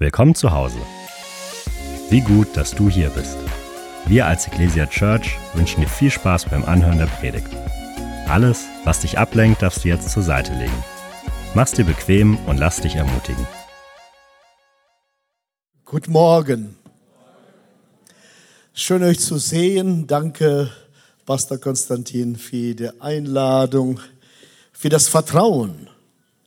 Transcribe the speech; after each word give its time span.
Willkommen 0.00 0.36
zu 0.36 0.52
Hause. 0.52 0.78
Wie 2.08 2.20
gut, 2.20 2.56
dass 2.56 2.70
du 2.70 2.88
hier 2.88 3.10
bist. 3.10 3.36
Wir 4.06 4.26
als 4.26 4.46
Ecclesia 4.46 4.86
Church 4.86 5.36
wünschen 5.54 5.80
dir 5.80 5.88
viel 5.88 6.12
Spaß 6.12 6.44
beim 6.44 6.64
Anhören 6.64 6.98
der 6.98 7.06
Predigt. 7.06 7.48
Alles, 8.28 8.66
was 8.84 9.00
dich 9.00 9.18
ablenkt, 9.18 9.60
darfst 9.60 9.82
du 9.82 9.88
jetzt 9.88 10.08
zur 10.10 10.22
Seite 10.22 10.52
legen. 10.54 10.84
Mach's 11.56 11.72
dir 11.72 11.84
bequem 11.84 12.38
und 12.46 12.58
lass 12.58 12.80
dich 12.80 12.94
ermutigen. 12.94 13.44
Guten 15.84 16.12
Morgen. 16.12 16.76
Schön 18.72 19.02
euch 19.02 19.18
zu 19.18 19.36
sehen. 19.38 20.06
Danke, 20.06 20.70
Pastor 21.26 21.58
Konstantin, 21.58 22.36
für 22.36 22.76
die 22.76 23.00
Einladung, 23.00 23.98
für 24.70 24.90
das 24.90 25.08
Vertrauen 25.08 25.88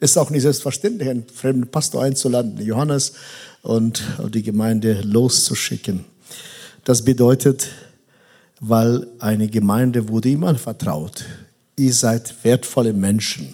ist 0.02 0.18
auch 0.18 0.32
nicht 0.32 0.42
selbstverständlich, 0.42 1.08
einen 1.08 1.28
fremden 1.28 1.70
Pastor 1.70 2.04
einzuladen, 2.04 2.60
Johannes, 2.60 3.14
und 3.62 4.04
die 4.34 4.42
Gemeinde 4.42 5.02
loszuschicken. 5.02 6.04
Das 6.84 7.06
bedeutet, 7.06 7.70
weil 8.60 9.08
eine 9.20 9.48
Gemeinde 9.48 10.10
wurde 10.10 10.30
ihm 10.30 10.44
anvertraut. 10.44 11.26
Ihr 11.78 11.94
seid 11.94 12.34
wertvolle 12.44 12.94
Menschen. 12.94 13.54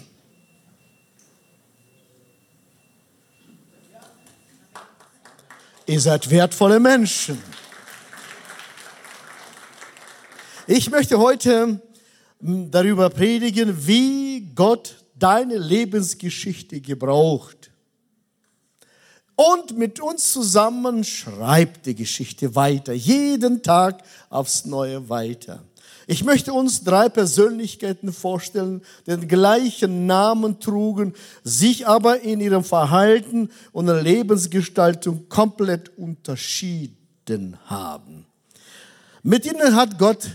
Ihr 5.86 6.00
seid 6.00 6.30
wertvolle 6.30 6.80
Menschen. 6.80 7.38
Ich 10.66 10.90
möchte 10.90 11.18
heute 11.18 11.80
hm, 12.40 12.70
darüber 12.70 13.10
predigen, 13.10 13.86
wie 13.86 14.50
Gott 14.54 14.94
deine 15.18 15.58
Lebensgeschichte 15.58 16.80
gebraucht. 16.80 17.70
Und 19.36 19.78
mit 19.78 20.00
uns 20.00 20.32
zusammen 20.32 21.04
schreibt 21.04 21.86
die 21.86 21.94
Geschichte 21.94 22.56
weiter, 22.56 22.92
jeden 22.92 23.62
Tag 23.62 24.02
aufs 24.30 24.64
Neue 24.64 25.08
weiter. 25.08 25.62
Ich 26.10 26.24
möchte 26.24 26.54
uns 26.54 26.84
drei 26.84 27.08
Persönlichkeiten 27.08 28.14
vorstellen, 28.14 28.82
die 29.06 29.10
den 29.10 29.28
gleichen 29.28 30.06
Namen 30.06 30.58
trugen, 30.58 31.14
sich 31.44 31.86
aber 31.86 32.22
in 32.22 32.40
ihrem 32.40 32.64
Verhalten 32.64 33.50
und 33.72 33.86
der 33.86 34.02
Lebensgestaltung 34.02 35.28
komplett 35.28 35.96
unterschieden 35.98 37.58
haben. 37.66 38.26
Mit 39.22 39.44
ihnen 39.44 39.76
hat 39.76 39.98
Gott 39.98 40.30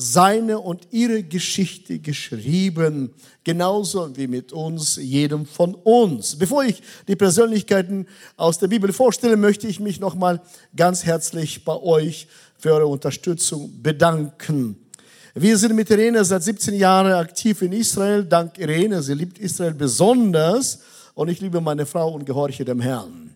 seine 0.00 0.60
und 0.60 0.86
ihre 0.92 1.24
Geschichte 1.24 1.98
geschrieben, 1.98 3.12
genauso 3.42 4.16
wie 4.16 4.28
mit 4.28 4.52
uns, 4.52 4.94
jedem 4.94 5.44
von 5.44 5.74
uns. 5.74 6.36
Bevor 6.36 6.62
ich 6.62 6.80
die 7.08 7.16
Persönlichkeiten 7.16 8.06
aus 8.36 8.58
der 8.58 8.68
Bibel 8.68 8.92
vorstelle, 8.92 9.36
möchte 9.36 9.66
ich 9.66 9.80
mich 9.80 9.98
nochmal 9.98 10.40
ganz 10.76 11.04
herzlich 11.04 11.64
bei 11.64 11.74
euch 11.74 12.28
für 12.58 12.74
eure 12.74 12.86
Unterstützung 12.86 13.82
bedanken. 13.82 14.76
Wir 15.34 15.58
sind 15.58 15.74
mit 15.74 15.90
Irene 15.90 16.24
seit 16.24 16.44
17 16.44 16.74
Jahren 16.74 17.12
aktiv 17.12 17.60
in 17.62 17.72
Israel. 17.72 18.24
Dank 18.24 18.56
Irene, 18.56 19.02
sie 19.02 19.14
liebt 19.14 19.38
Israel 19.40 19.74
besonders 19.74 20.78
und 21.14 21.28
ich 21.28 21.40
liebe 21.40 21.60
meine 21.60 21.86
Frau 21.86 22.12
und 22.12 22.24
gehorche 22.24 22.64
dem 22.64 22.80
Herrn. 22.80 23.34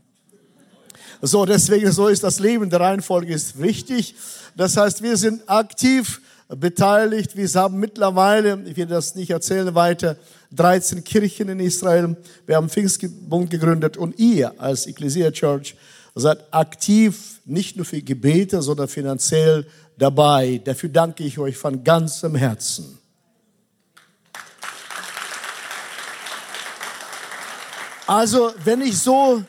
So, 1.21 1.45
deswegen 1.45 1.91
so 1.91 2.07
ist 2.07 2.23
das 2.23 2.39
Leben. 2.39 2.71
Der 2.71 2.79
Reihenfolge 2.79 3.35
ist 3.35 3.61
wichtig. 3.61 4.15
Das 4.57 4.77
heißt, 4.77 5.03
wir 5.03 5.17
sind 5.17 5.49
aktiv 5.49 6.21
beteiligt. 6.49 7.37
Wir 7.37 7.49
haben 7.55 7.79
mittlerweile, 7.79 8.63
ich 8.67 8.77
will 8.77 8.87
das 8.87 9.15
nicht 9.15 9.31
erzählen 9.31 9.75
weiter, 9.75 10.17
13 10.53 11.03
Kirchen 11.05 11.49
in 11.49 11.61
Israel. 11.61 12.17
Wir 12.47 12.57
haben 12.57 12.69
Pfingstbund 12.69 13.51
gegründet 13.51 13.97
und 13.97 14.19
ihr 14.19 14.53
als 14.61 14.87
Ecclesia 14.87 15.31
Church 15.31 15.77
seid 16.15 16.53
aktiv, 16.53 17.41
nicht 17.45 17.77
nur 17.77 17.87
für 17.87 18.03
Gebete, 18.03 18.61
sondern 18.61 18.89
finanziell 18.89 19.67
dabei. 19.97 20.61
Dafür 20.63 20.91
danke 20.91 21.25
ich 21.25 21.39
euch 21.39 21.57
von 21.57 21.83
ganzem 21.83 22.35
Herzen. 22.35 22.99
Also, 28.07 28.53
wenn 28.65 28.83
ich 28.83 28.99
so 28.99 29.43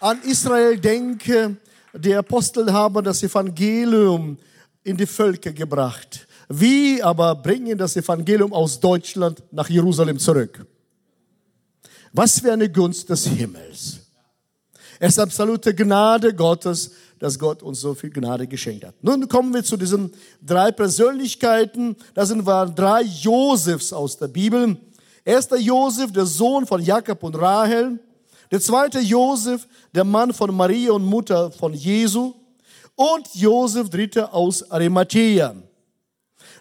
an 0.00 0.22
Israel 0.22 0.78
denke, 0.78 1.56
die 1.92 2.14
Apostel 2.14 2.72
haben 2.72 3.04
das 3.04 3.22
Evangelium 3.22 4.38
in 4.84 4.96
die 4.96 5.06
Völker 5.06 5.52
gebracht. 5.52 6.25
Wie 6.48 7.02
aber 7.02 7.34
bringen 7.34 7.76
das 7.76 7.96
Evangelium 7.96 8.52
aus 8.52 8.78
Deutschland 8.78 9.42
nach 9.50 9.68
Jerusalem 9.68 10.18
zurück? 10.18 10.64
Was 12.12 12.40
für 12.40 12.52
eine 12.52 12.70
Gunst 12.70 13.10
des 13.10 13.26
Himmels. 13.26 13.98
Es 14.98 15.12
ist 15.12 15.18
absolute 15.18 15.74
Gnade 15.74 16.34
Gottes, 16.34 16.92
dass 17.18 17.38
Gott 17.38 17.62
uns 17.62 17.80
so 17.80 17.94
viel 17.94 18.10
Gnade 18.10 18.46
geschenkt 18.46 18.84
hat. 18.84 18.94
Nun 19.02 19.28
kommen 19.28 19.52
wir 19.52 19.64
zu 19.64 19.76
diesen 19.76 20.12
drei 20.40 20.70
Persönlichkeiten. 20.70 21.96
Das 22.14 22.28
sind 22.28 22.46
drei 22.46 23.02
Josefs 23.02 23.92
aus 23.92 24.16
der 24.16 24.28
Bibel. 24.28 24.76
Erster 25.24 25.58
Josef, 25.58 26.12
der 26.12 26.26
Sohn 26.26 26.66
von 26.66 26.82
Jakob 26.82 27.22
und 27.22 27.34
Rahel. 27.34 27.98
Der 28.50 28.60
zweite 28.60 29.00
Josef, 29.00 29.66
der 29.94 30.04
Mann 30.04 30.32
von 30.32 30.54
Maria 30.54 30.92
und 30.92 31.04
Mutter 31.04 31.50
von 31.50 31.74
Jesu. 31.74 32.34
Und 32.94 33.26
Josef, 33.34 33.90
dritter 33.90 34.32
aus 34.32 34.70
Arimathea. 34.70 35.54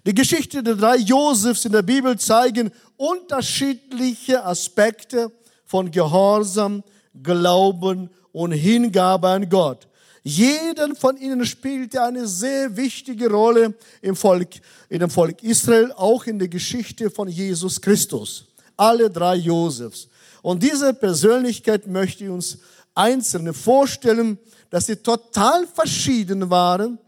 Die 0.05 0.13
Geschichte 0.13 0.61
der 0.61 0.75
drei 0.75 0.97
Josefs 0.97 1.65
in 1.65 1.71
der 1.71 1.81
Bibel 1.81 2.17
zeigen 2.19 2.71
unterschiedliche 2.95 4.45
Aspekte 4.45 5.31
von 5.65 5.89
Gehorsam, 5.89 6.83
Glauben 7.23 8.11
und 8.31 8.51
Hingabe 8.51 9.29
an 9.29 9.49
Gott. 9.49 9.87
Jeden 10.21 10.95
von 10.95 11.17
ihnen 11.17 11.43
spielte 11.45 12.03
eine 12.03 12.27
sehr 12.27 12.77
wichtige 12.77 13.31
Rolle 13.31 13.73
im 14.01 14.15
Volk, 14.15 14.49
in 14.89 14.99
dem 14.99 15.09
Volk 15.09 15.41
Israel, 15.41 15.91
auch 15.93 16.25
in 16.25 16.37
der 16.37 16.49
Geschichte 16.49 17.09
von 17.09 17.27
Jesus 17.27 17.81
Christus. 17.81 18.45
Alle 18.77 19.09
drei 19.09 19.35
Josefs. 19.35 20.07
Und 20.43 20.61
diese 20.61 20.93
Persönlichkeit 20.93 21.87
möchte 21.87 22.25
ich 22.25 22.29
uns 22.29 22.59
einzelne 22.93 23.53
vorstellen, 23.53 24.37
dass 24.69 24.85
sie 24.85 24.97
total 24.97 25.65
verschieden 25.65 26.49
waren, 26.51 26.99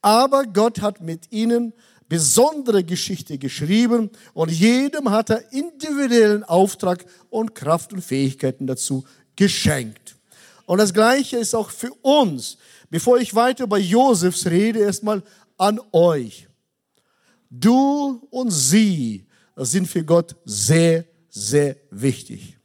aber 0.00 0.44
Gott 0.44 0.80
hat 0.80 1.00
mit 1.00 1.32
ihnen 1.32 1.72
besondere 2.08 2.84
Geschichte 2.84 3.38
geschrieben 3.38 4.10
und 4.32 4.50
jedem 4.50 5.10
hat 5.10 5.30
er 5.30 5.52
individuellen 5.52 6.44
Auftrag 6.44 7.04
und 7.30 7.54
Kraft 7.54 7.92
und 7.92 8.02
Fähigkeiten 8.02 8.66
dazu 8.66 9.04
geschenkt. 9.34 10.16
Und 10.66 10.78
das 10.78 10.92
Gleiche 10.92 11.36
ist 11.38 11.54
auch 11.54 11.70
für 11.70 11.92
uns. 12.02 12.58
Bevor 12.90 13.18
ich 13.18 13.34
weiter 13.34 13.64
über 13.64 13.78
Josefs 13.78 14.46
rede, 14.46 14.80
erstmal 14.80 15.22
an 15.58 15.80
euch. 15.92 16.48
Du 17.50 18.26
und 18.30 18.50
sie 18.50 19.26
sind 19.56 19.86
für 19.86 20.04
Gott 20.04 20.36
sehr, 20.44 21.04
sehr 21.28 21.76
wichtig. 21.90 22.58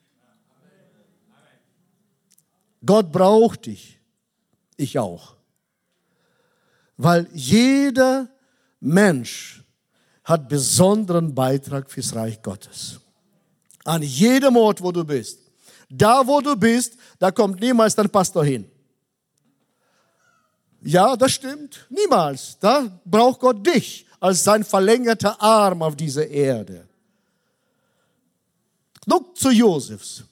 Gott 2.86 3.12
braucht 3.12 3.68
dich. 3.68 4.00
Ich 4.78 4.98
auch. 4.98 5.36
Weil 6.98 7.28
jeder 7.34 8.30
Mensch 8.82 9.64
hat 10.24 10.50
besonderen 10.50 11.34
Beitrag 11.34 11.90
fürs 11.90 12.14
Reich 12.16 12.42
Gottes. 12.42 13.00
An 13.86 14.02
jedem 14.02 14.58
Ort, 14.58 14.82
wo 14.82 14.92
du 14.92 15.04
bist. 15.04 15.40
Da, 15.90 16.26
wo 16.26 16.42
du 16.42 16.56
bist, 16.56 16.98
da 17.20 17.32
kommt 17.32 17.60
niemals 17.62 17.96
dein 17.96 18.10
Pastor 18.10 18.44
hin. 18.44 18.70
Ja, 20.82 21.16
das 21.16 21.34
stimmt. 21.34 21.86
Niemals. 21.90 22.58
Da 22.60 23.02
braucht 23.06 23.40
Gott 23.40 23.66
dich 23.66 24.06
als 24.20 24.44
sein 24.44 24.64
verlängerter 24.64 25.40
Arm 25.42 25.82
auf 25.82 25.96
dieser 25.96 26.28
Erde. 26.28 26.88
Genug 29.06 29.38
zu 29.38 29.50
Josefs. 29.50 30.24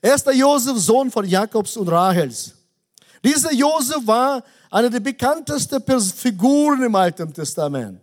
Erster 0.00 0.32
Josef, 0.32 0.78
Sohn 0.78 1.10
von 1.10 1.26
Jakobs 1.26 1.76
und 1.76 1.88
Rahels. 1.88 2.54
Dieser 3.24 3.52
Josef 3.52 4.06
war 4.06 4.44
eine 4.74 4.90
der 4.90 4.98
bekanntesten 4.98 5.80
Figuren 6.00 6.82
im 6.82 6.96
Alten 6.96 7.32
Testament. 7.32 8.00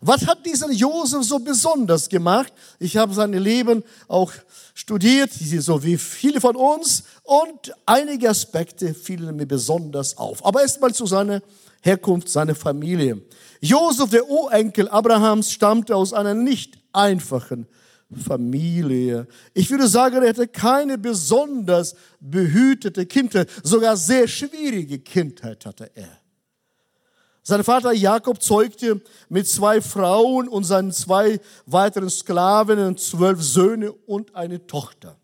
Was 0.00 0.26
hat 0.26 0.44
diesen 0.44 0.72
Josef 0.72 1.22
so 1.22 1.38
besonders 1.38 2.08
gemacht? 2.08 2.52
Ich 2.80 2.96
habe 2.96 3.14
sein 3.14 3.32
Leben 3.32 3.84
auch 4.08 4.32
studiert, 4.74 5.30
so 5.32 5.84
wie 5.84 5.96
viele 5.96 6.40
von 6.40 6.56
uns, 6.56 7.04
und 7.22 7.72
einige 7.86 8.28
Aspekte 8.28 8.94
fielen 8.94 9.36
mir 9.36 9.46
besonders 9.46 10.18
auf. 10.18 10.44
Aber 10.44 10.60
erstmal 10.60 10.92
zu 10.92 11.06
seiner 11.06 11.40
Herkunft, 11.82 12.28
seiner 12.28 12.56
Familie. 12.56 13.22
Josef, 13.60 14.10
der 14.10 14.28
Urenkel 14.28 14.88
Abrahams, 14.88 15.52
stammte 15.52 15.94
aus 15.94 16.12
einer 16.12 16.34
nicht 16.34 16.78
einfachen 16.92 17.68
Familie. 18.14 19.26
Ich 19.52 19.70
würde 19.70 19.88
sagen, 19.88 20.22
er 20.22 20.28
hatte 20.28 20.46
keine 20.46 20.96
besonders 20.96 21.96
behütete 22.20 23.04
Kindheit, 23.06 23.50
sogar 23.62 23.96
sehr 23.96 24.28
schwierige 24.28 24.98
Kindheit 25.00 25.66
hatte 25.66 25.90
er. 25.94 26.20
Sein 27.42 27.62
Vater 27.62 27.92
Jakob 27.92 28.42
zeugte 28.42 29.00
mit 29.28 29.48
zwei 29.48 29.80
Frauen 29.80 30.48
und 30.48 30.64
seinen 30.64 30.92
zwei 30.92 31.40
weiteren 31.64 32.10
Sklavinnen 32.10 32.96
zwölf 32.96 33.40
Söhne 33.42 33.92
und 33.92 34.34
eine 34.34 34.66
Tochter. 34.66 35.16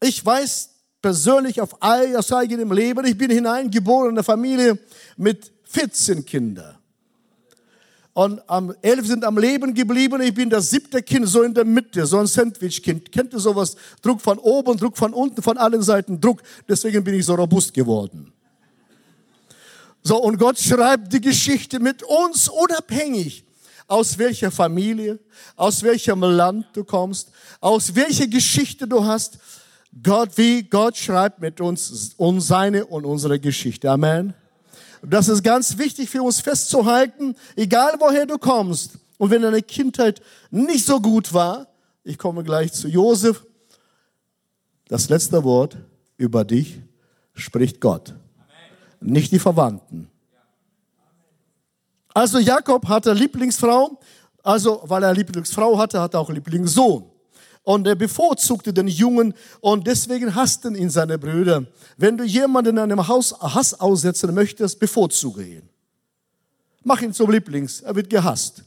Ich 0.00 0.24
weiß 0.24 0.70
persönlich 1.00 1.60
auf 1.60 1.76
aus 1.80 2.32
eigenem 2.32 2.72
Leben, 2.72 3.04
ich 3.04 3.18
bin 3.18 3.30
hineingeboren 3.30 4.10
in 4.10 4.16
eine 4.16 4.22
Familie 4.22 4.78
mit 5.16 5.52
14 5.64 6.24
Kindern. 6.24 6.81
Und 8.14 8.42
am 8.46 8.74
elf 8.82 9.06
sind 9.06 9.24
am 9.24 9.38
Leben 9.38 9.72
geblieben. 9.72 10.20
Ich 10.20 10.34
bin 10.34 10.50
das 10.50 10.68
siebte 10.68 11.02
Kind, 11.02 11.26
so 11.28 11.42
in 11.42 11.54
der 11.54 11.64
Mitte, 11.64 12.04
so 12.04 12.18
ein 12.18 12.26
Sandwich-Kind. 12.26 13.10
Kennt 13.10 13.32
ihr 13.32 13.38
sowas? 13.38 13.74
Druck 14.02 14.20
von 14.20 14.38
oben, 14.38 14.76
Druck 14.76 14.98
von 14.98 15.14
unten, 15.14 15.40
von 15.40 15.56
allen 15.56 15.82
Seiten 15.82 16.20
Druck. 16.20 16.42
Deswegen 16.68 17.02
bin 17.02 17.14
ich 17.14 17.24
so 17.24 17.34
robust 17.34 17.72
geworden. 17.72 18.32
So, 20.02 20.20
und 20.20 20.36
Gott 20.36 20.58
schreibt 20.58 21.12
die 21.12 21.20
Geschichte 21.20 21.78
mit 21.78 22.02
uns 22.02 22.48
unabhängig, 22.48 23.44
aus 23.86 24.18
welcher 24.18 24.50
Familie, 24.50 25.18
aus 25.56 25.82
welchem 25.82 26.20
Land 26.22 26.66
du 26.74 26.84
kommst, 26.84 27.30
aus 27.60 27.94
welcher 27.94 28.26
Geschichte 28.26 28.86
du 28.86 29.04
hast. 29.04 29.38
Gott, 30.02 30.30
wie 30.36 30.62
Gott 30.62 30.96
schreibt 30.96 31.40
mit 31.40 31.60
uns 31.60 32.14
und 32.16 32.40
seine 32.40 32.86
und 32.86 33.04
unsere 33.04 33.38
Geschichte. 33.38 33.90
Amen. 33.90 34.34
Das 35.02 35.28
ist 35.28 35.42
ganz 35.42 35.78
wichtig 35.78 36.08
für 36.08 36.22
uns 36.22 36.40
festzuhalten, 36.40 37.34
egal 37.56 37.96
woher 37.98 38.24
du 38.24 38.38
kommst. 38.38 38.98
Und 39.18 39.30
wenn 39.30 39.42
deine 39.42 39.62
Kindheit 39.62 40.22
nicht 40.50 40.86
so 40.86 41.00
gut 41.00 41.32
war, 41.32 41.66
ich 42.04 42.18
komme 42.18 42.44
gleich 42.44 42.72
zu 42.72 42.88
Josef, 42.88 43.44
das 44.86 45.08
letzte 45.08 45.42
Wort 45.44 45.76
über 46.16 46.44
dich 46.44 46.80
spricht 47.34 47.80
Gott, 47.80 48.14
nicht 49.00 49.32
die 49.32 49.38
Verwandten. 49.38 50.08
Also 52.14 52.38
Jakob 52.38 52.86
hatte 52.88 53.12
Lieblingsfrau, 53.12 53.98
also 54.42 54.82
weil 54.84 55.02
er 55.02 55.14
Lieblingsfrau 55.14 55.78
hatte, 55.78 56.00
hat 56.00 56.14
er 56.14 56.20
auch 56.20 56.30
Lieblingssohn 56.30 57.11
und 57.64 57.86
er 57.86 57.94
bevorzugte 57.94 58.72
den 58.72 58.88
Jungen 58.88 59.34
und 59.60 59.86
deswegen 59.86 60.34
hassten 60.34 60.74
ihn 60.74 60.90
seine 60.90 61.18
Brüder. 61.18 61.64
Wenn 61.96 62.16
du 62.16 62.24
jemanden 62.24 62.76
in 62.76 62.78
einem 62.78 63.06
Haus 63.06 63.34
Hass 63.40 63.78
aussetzen 63.78 64.34
möchtest, 64.34 64.78
bevorzuge 64.80 65.44
ihn. 65.44 65.68
Mach 66.84 67.00
ihn 67.00 67.12
zum 67.12 67.30
Lieblings, 67.30 67.80
er 67.80 67.94
wird 67.94 68.10
gehasst. 68.10 68.64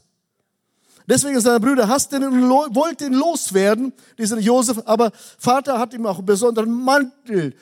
Deswegen 1.08 1.40
seine 1.40 1.60
Brüder 1.60 1.88
hassten 1.88 2.22
ihn 2.22 2.28
und 2.28 2.74
wollten 2.74 3.12
ihn 3.12 3.18
loswerden, 3.18 3.92
diesen 4.18 4.40
Josef, 4.40 4.82
aber 4.86 5.12
Vater 5.38 5.78
hat 5.78 5.92
ihm 5.92 6.06
auch 6.06 6.18
einen 6.18 6.26
besonderen 6.26 6.72
Mantel 6.72 7.54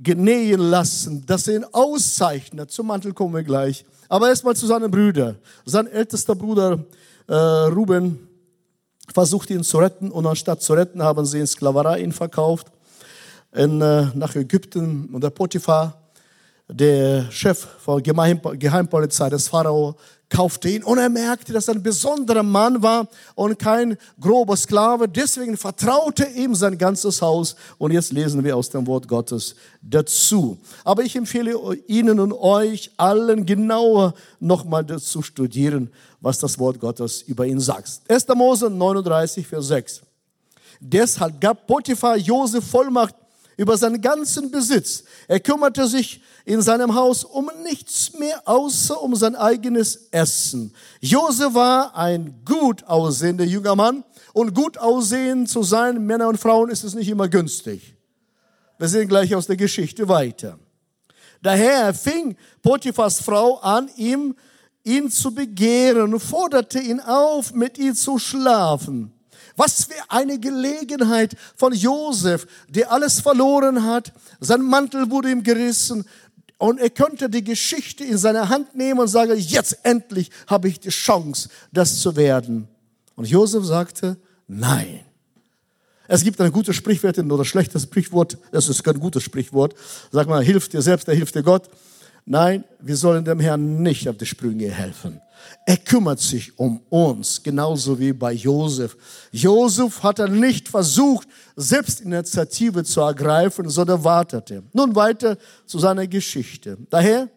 genähen 0.00 0.60
lassen, 0.60 1.24
dass 1.26 1.48
er 1.48 1.56
ihn 1.56 1.64
auszeichnet. 1.72 2.70
Zum 2.70 2.88
Mantel 2.88 3.12
kommen 3.12 3.34
wir 3.34 3.42
gleich. 3.42 3.84
Aber 4.08 4.28
erstmal 4.28 4.54
zu 4.54 4.66
seinen 4.66 4.90
Brüdern. 4.90 5.38
Sein 5.64 5.86
ältester 5.86 6.34
Bruder 6.34 6.84
äh, 7.26 7.34
Ruben 7.34 8.28
versucht 9.12 9.50
ihn 9.50 9.62
zu 9.62 9.78
retten. 9.78 10.10
Und 10.10 10.26
anstatt 10.26 10.62
zu 10.62 10.74
retten 10.74 11.02
haben 11.02 11.24
sie 11.26 11.40
in 11.40 11.46
Sklaverei 11.46 12.00
ihn 12.00 12.12
verkauft 12.12 12.68
in, 13.52 13.80
äh, 13.80 14.06
nach 14.14 14.34
Ägypten 14.34 15.06
und 15.12 15.22
der 15.22 15.30
Potiphar, 15.30 16.03
der 16.68 17.30
Chef 17.30 17.66
von 17.78 18.02
Geheim, 18.02 18.40
Geheimpolizei 18.58 19.28
des 19.28 19.48
Pharao, 19.48 19.96
kaufte 20.30 20.68
ihn 20.68 20.82
und 20.82 20.98
er 20.98 21.08
merkte, 21.08 21.52
dass 21.52 21.68
er 21.68 21.74
ein 21.74 21.82
besonderer 21.82 22.42
Mann 22.42 22.82
war 22.82 23.06
und 23.34 23.58
kein 23.58 23.96
grober 24.18 24.56
Sklave. 24.56 25.08
Deswegen 25.08 25.56
vertraute 25.56 26.24
ihm 26.24 26.54
sein 26.54 26.76
ganzes 26.76 27.22
Haus. 27.22 27.54
Und 27.78 27.92
jetzt 27.92 28.12
lesen 28.12 28.42
wir 28.42 28.56
aus 28.56 28.70
dem 28.70 28.86
Wort 28.86 29.06
Gottes 29.06 29.54
dazu. 29.80 30.58
Aber 30.82 31.02
ich 31.02 31.14
empfehle 31.14 31.54
Ihnen 31.86 32.18
und 32.18 32.32
euch 32.32 32.90
allen 32.96 33.46
genauer 33.46 34.14
nochmal 34.40 34.86
zu 34.98 35.22
studieren, 35.22 35.90
was 36.20 36.38
das 36.38 36.58
Wort 36.58 36.80
Gottes 36.80 37.22
über 37.22 37.46
ihn 37.46 37.60
sagt. 37.60 38.00
1. 38.08 38.26
Mose 38.34 38.70
39, 38.70 39.46
Vers 39.46 39.68
6. 39.68 40.02
Deshalb 40.80 41.40
gab 41.40 41.66
Potiphar 41.66 42.16
Josef 42.16 42.68
Vollmacht 42.68 43.14
über 43.56 43.76
seinen 43.76 44.00
ganzen 44.00 44.50
Besitz. 44.50 45.04
Er 45.28 45.40
kümmerte 45.40 45.86
sich 45.86 46.22
in 46.44 46.62
seinem 46.62 46.94
Haus 46.94 47.24
um 47.24 47.50
nichts 47.62 48.18
mehr 48.18 48.42
außer 48.46 49.00
um 49.00 49.14
sein 49.14 49.36
eigenes 49.36 50.08
Essen. 50.10 50.74
Josef 51.00 51.54
war 51.54 51.96
ein 51.96 52.42
gut 52.44 52.84
aussehender 52.84 53.44
junger 53.44 53.76
Mann 53.76 54.04
und 54.32 54.54
gut 54.54 54.78
aussehen 54.78 55.46
zu 55.46 55.62
sein, 55.62 56.04
Männer 56.04 56.28
und 56.28 56.38
Frauen, 56.38 56.70
ist 56.70 56.84
es 56.84 56.94
nicht 56.94 57.08
immer 57.08 57.28
günstig. 57.28 57.94
Wir 58.78 58.88
sehen 58.88 59.08
gleich 59.08 59.34
aus 59.34 59.46
der 59.46 59.56
Geschichte 59.56 60.08
weiter. 60.08 60.58
Daher 61.42 61.94
fing 61.94 62.36
Potiphas 62.62 63.20
Frau 63.20 63.58
an, 63.58 63.90
ihm, 63.96 64.34
ihn 64.82 65.10
zu 65.10 65.32
begehren 65.32 66.14
und 66.14 66.20
forderte 66.20 66.80
ihn 66.80 67.00
auf, 67.00 67.52
mit 67.54 67.78
ihm 67.78 67.94
zu 67.94 68.18
schlafen. 68.18 69.12
Was 69.56 69.84
für 69.84 70.02
eine 70.08 70.38
Gelegenheit 70.38 71.36
von 71.56 71.72
Josef, 71.72 72.46
der 72.68 72.90
alles 72.90 73.20
verloren 73.20 73.84
hat. 73.84 74.12
Sein 74.40 74.62
Mantel 74.62 75.10
wurde 75.10 75.30
ihm 75.30 75.42
gerissen. 75.42 76.04
Und 76.58 76.80
er 76.80 76.90
könnte 76.90 77.28
die 77.28 77.44
Geschichte 77.44 78.04
in 78.04 78.16
seine 78.16 78.48
Hand 78.48 78.74
nehmen 78.74 79.00
und 79.00 79.08
sagen, 79.08 79.36
jetzt 79.36 79.78
endlich 79.82 80.30
habe 80.46 80.68
ich 80.68 80.80
die 80.80 80.90
Chance, 80.90 81.48
das 81.72 82.00
zu 82.00 82.16
werden. 82.16 82.68
Und 83.16 83.28
Josef 83.28 83.64
sagte, 83.64 84.16
nein. 84.46 85.00
Es 86.06 86.22
gibt 86.22 86.40
ein 86.40 86.52
gutes 86.52 86.76
Sprichwort 86.76 87.18
oder 87.18 87.38
ein 87.38 87.44
schlechtes 87.44 87.84
Sprichwort. 87.84 88.38
Das 88.52 88.68
ist 88.68 88.82
kein 88.82 89.00
gutes 89.00 89.22
Sprichwort. 89.22 89.74
Sag 90.10 90.28
mal, 90.28 90.42
hilf 90.44 90.68
dir 90.68 90.82
selbst, 90.82 91.08
der 91.08 91.14
hilft 91.14 91.34
dir 91.34 91.42
Gott. 91.42 91.68
Nein, 92.26 92.64
wir 92.80 92.96
sollen 92.96 93.24
dem 93.24 93.40
Herrn 93.40 93.82
nicht 93.82 94.08
auf 94.08 94.16
die 94.16 94.26
Sprünge 94.26 94.70
helfen. 94.70 95.20
Er 95.66 95.78
kümmert 95.78 96.20
sich 96.20 96.58
um 96.58 96.80
uns, 96.90 97.42
genauso 97.42 97.98
wie 97.98 98.12
bei 98.12 98.32
Josef. 98.32 98.96
Josef 99.32 100.02
hat 100.02 100.18
er 100.18 100.28
nicht 100.28 100.68
versucht, 100.68 101.26
selbst 101.56 102.02
Initiative 102.02 102.84
zu 102.84 103.00
ergreifen, 103.00 103.70
sondern 103.70 104.04
wartete. 104.04 104.62
Nun 104.74 104.94
weiter 104.94 105.38
zu 105.64 105.78
seiner 105.78 106.06
Geschichte. 106.06 106.76
Daher, 106.90 107.30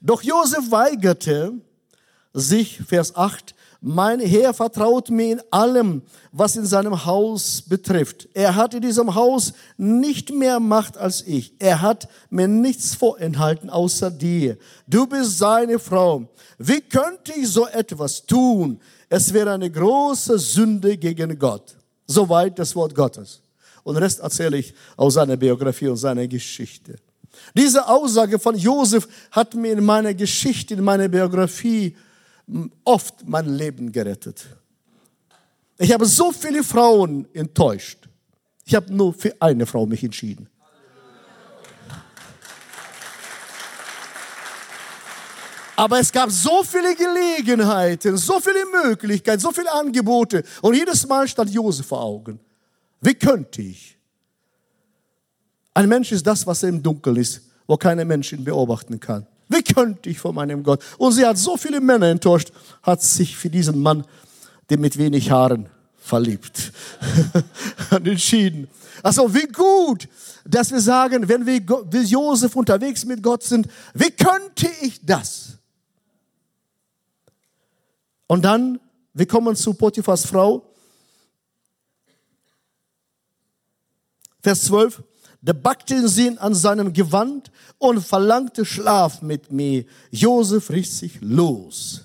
doch 0.00 0.22
Josef 0.22 0.70
weigerte 0.70 1.52
sich, 2.32 2.78
Vers 2.86 3.14
8, 3.14 3.54
mein 3.88 4.18
Herr 4.18 4.52
vertraut 4.52 5.10
mir 5.10 5.34
in 5.34 5.40
allem, 5.52 6.02
was 6.32 6.56
in 6.56 6.66
seinem 6.66 7.04
Haus 7.04 7.62
betrifft. 7.62 8.28
Er 8.34 8.56
hat 8.56 8.74
in 8.74 8.82
diesem 8.82 9.14
Haus 9.14 9.52
nicht 9.76 10.34
mehr 10.34 10.58
Macht 10.58 10.98
als 10.98 11.22
ich. 11.24 11.54
Er 11.60 11.82
hat 11.82 12.08
mir 12.28 12.48
nichts 12.48 12.96
vorenthalten 12.96 13.70
außer 13.70 14.10
dir. 14.10 14.58
Du 14.88 15.06
bist 15.06 15.38
seine 15.38 15.78
Frau. 15.78 16.26
Wie 16.58 16.80
könnte 16.80 17.32
ich 17.36 17.48
so 17.48 17.68
etwas 17.68 18.26
tun? 18.26 18.80
Es 19.08 19.32
wäre 19.32 19.52
eine 19.52 19.70
große 19.70 20.36
Sünde 20.36 20.96
gegen 20.96 21.38
Gott. 21.38 21.76
Soweit 22.08 22.58
das 22.58 22.74
Wort 22.74 22.92
Gottes. 22.92 23.40
Und 23.84 23.94
den 23.94 24.02
Rest 24.02 24.18
erzähle 24.18 24.56
ich 24.56 24.74
aus 24.96 25.14
seiner 25.14 25.36
Biografie 25.36 25.86
und 25.86 25.96
seiner 25.96 26.26
Geschichte. 26.26 26.96
Diese 27.54 27.86
Aussage 27.86 28.40
von 28.40 28.56
Josef 28.56 29.06
hat 29.30 29.54
mir 29.54 29.74
in 29.74 29.84
meiner 29.84 30.12
Geschichte, 30.12 30.74
in 30.74 30.82
meiner 30.82 31.06
Biografie 31.06 31.94
oft 32.84 33.26
mein 33.26 33.46
Leben 33.46 33.92
gerettet. 33.92 34.46
Ich 35.78 35.92
habe 35.92 36.06
so 36.06 36.32
viele 36.32 36.62
Frauen 36.62 37.26
enttäuscht. 37.34 38.08
Ich 38.64 38.74
habe 38.74 38.92
nur 38.92 39.12
für 39.12 39.34
eine 39.40 39.66
Frau 39.66 39.86
mich 39.86 40.02
entschieden. 40.02 40.48
Aber 45.76 46.00
es 46.00 46.10
gab 46.10 46.30
so 46.30 46.64
viele 46.64 46.96
Gelegenheiten, 46.96 48.16
so 48.16 48.40
viele 48.40 48.64
Möglichkeiten, 48.82 49.40
so 49.40 49.52
viele 49.52 49.70
Angebote. 49.70 50.42
Und 50.62 50.74
jedes 50.74 51.06
Mal 51.06 51.28
stand 51.28 51.50
Josef 51.50 51.86
vor 51.86 52.00
Augen. 52.00 52.40
Wie 53.02 53.14
könnte 53.14 53.60
ich? 53.60 53.98
Ein 55.74 55.90
Mensch 55.90 56.10
ist 56.12 56.26
das, 56.26 56.46
was 56.46 56.62
er 56.62 56.70
im 56.70 56.82
Dunkeln 56.82 57.16
ist, 57.16 57.42
wo 57.66 57.76
keine 57.76 58.06
Menschen 58.06 58.42
beobachten 58.42 58.98
kann. 58.98 59.26
Wie 59.56 59.62
könnte 59.62 60.10
ich 60.10 60.18
vor 60.18 60.32
meinem 60.32 60.62
Gott? 60.62 60.82
Und 60.98 61.12
sie 61.12 61.24
hat 61.24 61.38
so 61.38 61.56
viele 61.56 61.80
Männer 61.80 62.08
enttäuscht, 62.08 62.52
hat 62.82 63.02
sich 63.02 63.36
für 63.36 63.48
diesen 63.48 63.80
Mann, 63.80 64.04
der 64.68 64.78
mit 64.78 64.98
wenig 64.98 65.30
Haaren 65.30 65.68
verliebt, 65.96 66.72
entschieden. 67.90 68.68
Also 69.02 69.32
wie 69.34 69.46
gut, 69.46 70.08
dass 70.44 70.70
wir 70.70 70.80
sagen, 70.80 71.28
wenn 71.28 71.46
wir 71.46 71.60
wie 71.90 72.02
Josef 72.02 72.54
unterwegs 72.54 73.04
mit 73.04 73.22
Gott 73.22 73.42
sind, 73.42 73.66
wie 73.94 74.10
könnte 74.10 74.68
ich 74.82 75.00
das? 75.04 75.58
Und 78.26 78.44
dann, 78.44 78.78
wir 79.14 79.26
kommen 79.26 79.56
zu 79.56 79.72
Potiphas 79.72 80.26
Frau. 80.26 80.70
Vers 84.42 84.64
12. 84.64 85.02
Da 85.46 85.52
backte 85.52 86.08
sie 86.08 86.36
an 86.38 86.56
seinem 86.56 86.92
Gewand 86.92 87.52
und 87.78 88.00
verlangte 88.00 88.64
Schlaf 88.64 89.22
mit 89.22 89.52
mir. 89.52 89.84
Josef 90.10 90.70
riss 90.70 90.98
sich 90.98 91.20
los, 91.20 92.00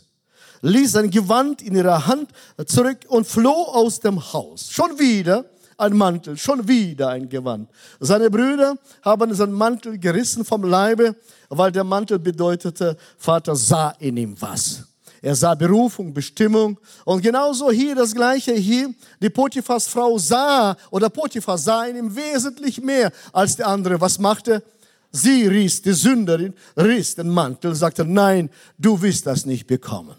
ließ 0.62 0.92
sein 0.92 1.10
Gewand 1.10 1.64
in 1.64 1.76
ihrer 1.76 2.06
Hand 2.06 2.30
zurück 2.68 3.00
und 3.08 3.26
floh 3.26 3.50
aus 3.50 4.00
dem 4.00 4.22
Haus. 4.32 4.70
Schon 4.70 5.00
wieder 5.00 5.46
ein 5.76 5.98
Mantel, 5.98 6.38
schon 6.38 6.68
wieder 6.68 7.10
ein 7.10 7.30
Gewand. 7.30 7.68
Seine 8.00 8.30
Brüder 8.30 8.76
haben 9.02 9.34
seinen 9.34 9.54
Mantel 9.54 9.98
gerissen 9.98 10.46
vom 10.46 10.64
Leibe, 10.64 11.16
weil 11.50 11.72
der 11.72 11.84
Mantel 11.84 12.20
bedeutete, 12.20 12.96
Vater 13.18 13.56
sah 13.56 13.90
in 13.98 14.18
ihm 14.18 14.40
was. 14.40 14.84
Er 15.22 15.36
sah 15.36 15.54
Berufung, 15.54 16.14
Bestimmung. 16.14 16.80
Und 17.06 17.22
genauso 17.22 17.72
hier 17.72 17.94
das 17.94 18.14
Gleiche 18.14 18.54
hier. 18.54 18.94
Die 19.22 19.30
Potiphas 19.30 19.88
Frau 19.88 20.18
sah, 20.18 20.76
oder 20.90 21.10
Potiphas 21.10 21.64
sah 21.64 21.86
ihn 21.86 21.96
im 21.96 22.16
Wesentlichen 22.16 22.86
mehr 22.86 23.12
als 23.32 23.56
der 23.56 23.68
andere. 23.68 24.02
Was 24.02 24.18
machte? 24.18 24.64
Sie 25.12 25.46
riss, 25.46 25.82
die 25.82 25.94
Sünderin, 25.94 26.54
riss 26.76 27.16
den 27.16 27.30
Mantel, 27.30 27.76
sagte, 27.76 28.06
nein, 28.06 28.50
du 28.78 29.00
wirst 29.02 29.28
das 29.28 29.46
nicht 29.46 29.68
bekommen. 29.68 30.16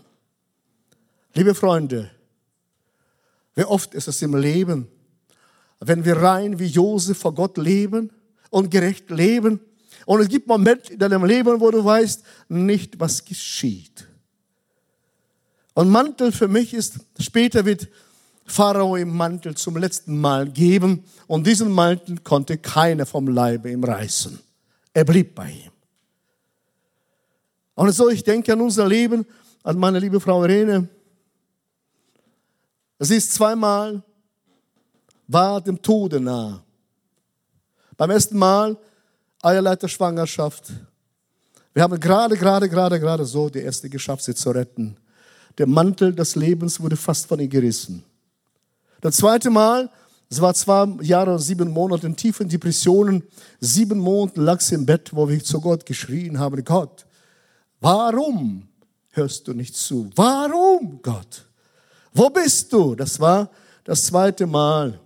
Liebe 1.35 1.55
Freunde, 1.55 2.11
wie 3.55 3.65
oft 3.65 3.95
ist 3.95 4.07
es 4.07 4.21
im 4.21 4.37
Leben, 4.37 4.87
wenn 5.81 6.05
wir 6.05 6.19
rein 6.19 6.59
wie 6.59 6.67
Josef 6.67 7.19
vor 7.19 7.35
Gott 7.35 7.57
leben 7.57 8.13
und 8.51 8.71
gerecht 8.71 9.11
leben, 9.11 9.61
und 10.05 10.21
es 10.21 10.29
gibt 10.29 10.49
Momente 10.49 10.93
in 10.93 10.99
deinem 10.99 11.25
Leben, 11.25 11.61
wo 11.61 11.71
du 11.71 11.85
weißt 11.85 12.25
nicht, 12.49 12.99
was 12.99 13.25
geschieht. 13.25 14.09
Und 15.75 15.91
Mantel 15.91 16.33
für 16.33 16.49
mich 16.49 16.75
ist, 16.75 16.99
später 17.19 17.65
wird 17.65 17.89
Pharao 18.45 18.97
im 18.97 19.17
Mantel 19.17 19.55
zum 19.55 19.77
letzten 19.77 20.21
Mal 20.21 20.49
geben 20.51 21.05
und 21.27 21.47
diesen 21.47 21.73
Mantel 21.73 22.19
konnte 22.19 22.59
keiner 22.59 23.07
vom 23.07 23.29
Leibe 23.29 23.71
ihm 23.71 23.85
reißen. 23.85 24.39
Er 24.93 25.05
blieb 25.05 25.35
bei 25.35 25.51
ihm. 25.51 25.71
Und 27.75 27.91
so, 27.93 28.11
ich 28.11 28.23
denke 28.23 28.53
an 28.53 28.61
unser 28.61 28.87
Leben, 28.87 29.25
an 29.63 29.79
meine 29.79 29.99
liebe 29.99 30.21
Frau 30.21 30.43
Rene. 30.43 30.89
Sie 32.99 33.17
ist 33.17 33.33
zweimal, 33.33 34.03
war 35.27 35.61
dem 35.61 35.81
Tode 35.81 36.21
nah. 36.21 36.63
Beim 37.97 38.11
ersten 38.11 38.37
Mal 38.39 38.77
Eierleiter 39.41 39.89
Schwangerschaft. 39.89 40.73
Wir 41.75 41.83
haben 41.83 41.99
gerade, 41.99 42.37
gerade, 42.37 42.69
gerade, 42.69 43.01
gerade 43.01 43.25
so 43.25 43.49
die 43.49 43.61
erste 43.61 43.89
geschafft, 43.89 44.25
sie 44.25 44.35
zu 44.35 44.51
retten. 44.51 44.97
Der 45.59 45.67
Mantel 45.67 46.15
des 46.15 46.35
Lebens 46.37 46.81
wurde 46.81 46.97
fast 46.97 47.27
von 47.27 47.39
ihr 47.41 47.49
gerissen. 47.49 48.05
Das 49.01 49.17
zweite 49.17 49.51
Mal, 49.51 49.91
es 50.31 50.41
war 50.41 50.55
zwei 50.55 50.87
Jahre 51.03 51.33
und 51.33 51.41
sieben 51.41 51.71
Monate 51.71 52.07
in 52.07 52.17
tiefen 52.17 52.49
Depressionen. 52.49 53.23
Sieben 53.61 53.99
Monate 53.99 54.41
lag 54.41 54.61
sie 54.61 54.75
im 54.77 54.87
Bett, 54.87 55.11
wo 55.13 55.29
wir 55.29 55.43
zu 55.43 55.61
Gott 55.61 55.85
geschrien 55.85 56.39
haben, 56.39 56.65
Gott, 56.65 57.05
warum 57.81 58.69
hörst 59.11 59.47
du 59.47 59.53
nicht 59.53 59.77
zu? 59.77 60.11
Warum, 60.17 61.01
Gott? 61.03 61.45
Wo 62.15 62.31
bist 62.31 62.73
du? 62.73 62.95
Das 62.95 63.21
war 63.21 63.51
das 63.85 64.07
zweite 64.07 64.47
Mal, 64.47 64.99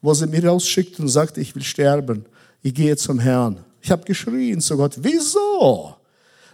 wo 0.00 0.12
sie 0.12 0.26
mir 0.26 0.44
rausschickt 0.44 0.98
und 1.00 1.08
sagte, 1.08 1.40
ich 1.40 1.54
will 1.54 1.62
sterben 1.62 2.26
ich 2.62 2.74
gehe 2.74 2.96
zum 2.96 3.18
Herrn. 3.18 3.64
Ich 3.80 3.90
habe 3.90 4.04
geschrien 4.04 4.60
zu 4.60 4.76
Gott, 4.76 4.94
wieso? 4.98 5.96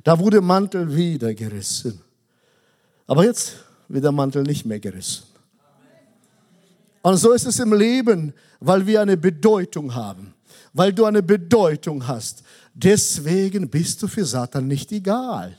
Da 0.03 0.19
wurde 0.19 0.41
Mantel 0.41 0.95
wieder 0.95 1.35
gerissen. 1.35 2.01
Aber 3.09 3.25
jetzt 3.25 3.55
wird 3.89 4.05
der 4.05 4.13
Mantel 4.13 4.45
nicht 4.45 4.65
mehr 4.65 4.79
gerissen. 4.79 5.25
Und 7.03 7.17
so 7.17 7.33
ist 7.33 7.47
es 7.47 7.59
im 7.59 7.73
Leben, 7.73 8.35
weil 8.61 8.87
wir 8.87 9.01
eine 9.01 9.17
Bedeutung 9.17 9.95
haben, 9.95 10.35
weil 10.75 10.93
du 10.93 11.07
eine 11.07 11.23
Bedeutung 11.23 12.07
hast. 12.07 12.43
Deswegen 12.75 13.71
bist 13.71 14.03
du 14.03 14.09
für 14.09 14.25
Satan 14.25 14.69
nicht 14.69 14.93
egal. 14.93 15.57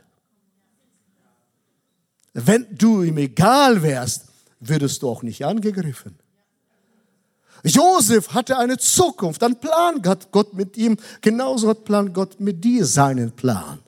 Wenn 2.34 2.68
du 2.72 3.02
ihm 3.02 3.18
egal 3.18 3.82
wärst, 3.82 4.26
würdest 4.60 5.02
du 5.02 5.10
auch 5.10 5.24
nicht 5.24 5.44
angegriffen. 5.44 6.16
Josef 7.64 8.34
hatte 8.34 8.58
eine 8.58 8.78
Zukunft, 8.78 9.44
einen 9.44 9.60
Plan 9.60 10.02
hat 10.06 10.32
Gott 10.32 10.54
mit 10.54 10.78
ihm. 10.78 10.98
Genauso 11.22 11.70
hat 11.70 11.84
Plan 11.84 12.14
Gott 12.14 12.40
mit 12.40 12.64
dir 12.64 12.86
seinen 12.86 13.32
Plan. 13.32 13.80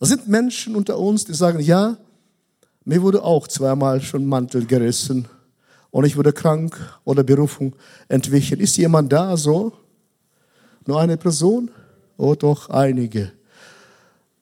Es 0.00 0.08
sind 0.08 0.26
Menschen 0.26 0.74
unter 0.74 0.98
uns, 0.98 1.24
die 1.24 1.34
sagen, 1.34 1.60
ja, 1.60 1.96
mir 2.88 3.02
wurde 3.02 3.22
auch 3.22 3.46
zweimal 3.46 4.00
schon 4.00 4.24
Mantel 4.24 4.64
gerissen 4.64 5.28
und 5.90 6.06
ich 6.06 6.16
wurde 6.16 6.32
krank 6.32 6.74
oder 7.04 7.22
Berufung 7.22 7.76
entwichen. 8.08 8.58
Ist 8.60 8.78
jemand 8.78 9.12
da 9.12 9.36
so? 9.36 9.74
Nur 10.86 10.98
eine 10.98 11.18
Person? 11.18 11.70
Oh 12.16 12.34
doch, 12.34 12.70
einige. 12.70 13.32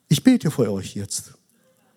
Ich 0.06 0.22
bete 0.22 0.52
für 0.52 0.70
euch 0.70 0.94
jetzt. 0.94 1.32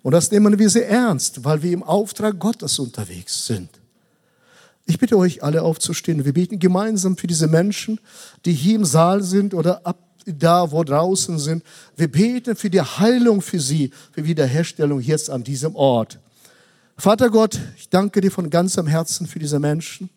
Und 0.02 0.14
das 0.14 0.32
nehmen 0.32 0.58
wir 0.58 0.72
sehr 0.72 0.90
ernst, 0.90 1.44
weil 1.46 1.62
wir 1.62 1.72
im 1.72 1.84
Auftrag 1.84 2.40
Gottes 2.40 2.80
unterwegs 2.80 3.46
sind. 3.46 3.70
Ich 4.88 4.98
bitte 4.98 5.20
euch 5.20 5.44
alle 5.44 5.62
aufzustehen. 5.62 6.26
Wir 6.26 6.34
beten 6.34 6.58
gemeinsam 6.58 7.16
für 7.16 7.28
diese 7.28 7.48
Menschen, 7.48 8.00
die 8.46 8.54
hier 8.54 8.78
im 8.78 8.86
Saal 8.86 9.22
sind 9.22 9.54
oder 9.54 9.86
ab 9.86 10.00
da, 10.26 10.72
wo 10.72 10.84
draußen 10.84 11.38
sind. 11.38 11.64
Wir 11.96 12.12
beten 12.12 12.56
für 12.56 12.72
die 12.72 12.82
Heilung 12.82 13.44
für 13.44 13.60
sie, 13.60 13.92
für 14.12 14.26
Wiederherstellung 14.26 15.00
jetzt 15.00 15.30
an 15.30 15.44
diesem 15.44 15.76
Ort. 15.76 16.20
Vater 17.00 17.30
Gott, 17.30 17.58
ich 17.78 17.88
danke 17.88 18.20
dir 18.20 18.30
von 18.30 18.50
ganzem 18.50 18.86
Herzen 18.86 19.26
für 19.26 19.40
diese 19.40 19.58
Menschen, 19.58 20.10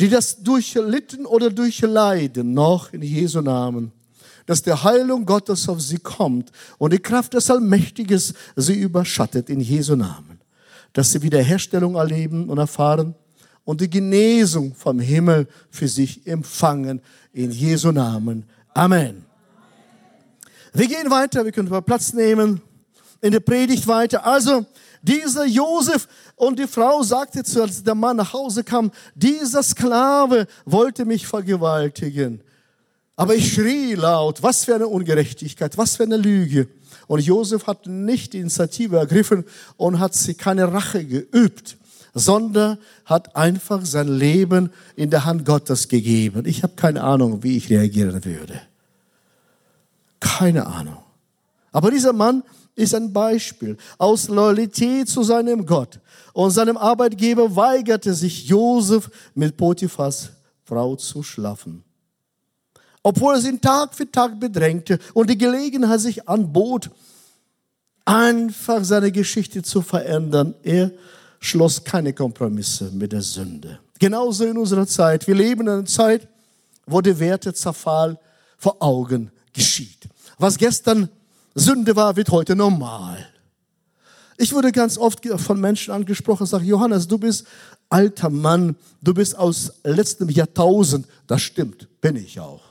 die 0.00 0.10
das 0.10 0.42
durchlitten 0.42 1.24
oder 1.24 1.48
durchleiden, 1.48 2.52
noch 2.52 2.92
in 2.92 3.00
Jesu 3.00 3.40
Namen, 3.40 3.90
dass 4.44 4.60
der 4.60 4.84
Heilung 4.84 5.24
Gottes 5.24 5.70
auf 5.70 5.80
sie 5.80 5.96
kommt 5.96 6.52
und 6.76 6.92
die 6.92 6.98
Kraft 6.98 7.32
des 7.32 7.50
Allmächtiges 7.50 8.34
sie 8.54 8.74
überschattet 8.74 9.48
in 9.48 9.60
Jesu 9.60 9.96
Namen, 9.96 10.40
dass 10.92 11.10
sie 11.10 11.22
Wiederherstellung 11.22 11.94
erleben 11.94 12.50
und 12.50 12.58
erfahren 12.58 13.14
und 13.64 13.80
die 13.80 13.88
Genesung 13.88 14.74
vom 14.74 15.00
Himmel 15.00 15.48
für 15.70 15.88
sich 15.88 16.26
empfangen. 16.26 17.00
In 17.32 17.50
Jesu 17.50 17.92
Namen. 17.92 18.44
Amen. 18.74 19.24
Wir 20.74 20.86
gehen 20.86 21.10
weiter, 21.10 21.46
wir 21.46 21.52
können 21.52 21.70
mal 21.70 21.80
Platz 21.80 22.12
nehmen 22.12 22.60
in 23.22 23.32
der 23.32 23.40
Predigt 23.40 23.86
weiter. 23.86 24.26
Also, 24.26 24.66
dieser 25.02 25.44
Josef 25.44 26.08
und 26.36 26.58
die 26.58 26.66
Frau 26.66 27.02
sagte 27.02 27.44
zu, 27.44 27.62
als 27.62 27.82
der 27.82 27.94
Mann 27.94 28.16
nach 28.16 28.32
Hause 28.32 28.64
kam, 28.64 28.90
dieser 29.14 29.62
Sklave 29.62 30.46
wollte 30.64 31.04
mich 31.04 31.26
vergewaltigen. 31.26 32.40
Aber 33.16 33.34
ich 33.34 33.52
schrie 33.52 33.94
laut, 33.94 34.42
was 34.42 34.64
für 34.64 34.74
eine 34.74 34.86
Ungerechtigkeit, 34.86 35.76
was 35.76 35.96
für 35.96 36.04
eine 36.04 36.16
Lüge. 36.16 36.68
Und 37.08 37.20
Josef 37.20 37.66
hat 37.66 37.86
nicht 37.86 38.32
die 38.32 38.38
Initiative 38.38 38.96
ergriffen 38.96 39.44
und 39.76 39.98
hat 39.98 40.14
sie 40.14 40.34
keine 40.34 40.72
Rache 40.72 41.04
geübt 41.04 41.76
sondern 42.14 42.78
hat 43.04 43.36
einfach 43.36 43.84
sein 43.84 44.08
Leben 44.08 44.70
in 44.96 45.10
der 45.10 45.24
Hand 45.24 45.44
Gottes 45.44 45.88
gegeben. 45.88 46.44
Ich 46.46 46.62
habe 46.62 46.74
keine 46.76 47.02
Ahnung, 47.02 47.42
wie 47.42 47.56
ich 47.56 47.70
reagieren 47.70 48.24
würde. 48.24 48.60
Keine 50.20 50.66
Ahnung. 50.66 50.98
Aber 51.72 51.90
dieser 51.90 52.12
Mann 52.12 52.42
ist 52.74 52.94
ein 52.94 53.12
Beispiel. 53.12 53.76
Aus 53.98 54.28
Loyalität 54.28 55.08
zu 55.08 55.22
seinem 55.22 55.66
Gott 55.66 56.00
und 56.32 56.50
seinem 56.50 56.76
Arbeitgeber 56.76 57.54
weigerte 57.54 58.14
sich 58.14 58.46
Josef 58.46 59.10
mit 59.34 59.56
Potiphas 59.56 60.30
Frau 60.64 60.96
zu 60.96 61.22
schlafen. 61.22 61.84
Obwohl 63.02 63.34
es 63.34 63.44
ihn 63.44 63.60
Tag 63.60 63.94
für 63.94 64.10
Tag 64.10 64.38
bedrängte 64.38 64.98
und 65.12 65.28
die 65.28 65.36
Gelegenheit 65.36 66.00
sich 66.00 66.28
anbot, 66.28 66.90
einfach 68.04 68.84
seine 68.84 69.12
Geschichte 69.12 69.62
zu 69.62 69.82
verändern. 69.82 70.54
Er 70.62 70.92
schloss 71.40 71.82
keine 71.82 72.12
Kompromisse 72.12 72.90
mit 72.92 73.12
der 73.12 73.22
Sünde. 73.22 73.80
Genauso 73.98 74.44
in 74.44 74.56
unserer 74.56 74.86
Zeit. 74.86 75.26
Wir 75.26 75.34
leben 75.34 75.62
in 75.62 75.68
einer 75.68 75.84
Zeit, 75.84 76.28
wo 76.86 77.00
der 77.00 77.18
Wertezerfall 77.18 78.18
vor 78.56 78.76
Augen 78.80 79.30
geschieht. 79.52 80.08
Was 80.38 80.56
gestern 80.56 81.08
Sünde 81.54 81.96
war, 81.96 82.16
wird 82.16 82.30
heute 82.30 82.56
normal. 82.56 83.26
Ich 84.38 84.52
wurde 84.52 84.72
ganz 84.72 84.98
oft 84.98 85.24
von 85.40 85.60
Menschen 85.60 85.92
angesprochen, 85.92 86.46
sage 86.46 86.64
Johannes, 86.64 87.06
du 87.06 87.18
bist 87.18 87.46
alter 87.88 88.30
Mann, 88.30 88.76
du 89.02 89.14
bist 89.14 89.36
aus 89.38 89.72
letztem 89.84 90.28
Jahrtausend. 90.30 91.06
Das 91.26 91.42
stimmt, 91.42 91.88
bin 92.00 92.16
ich 92.16 92.40
auch. 92.40 92.62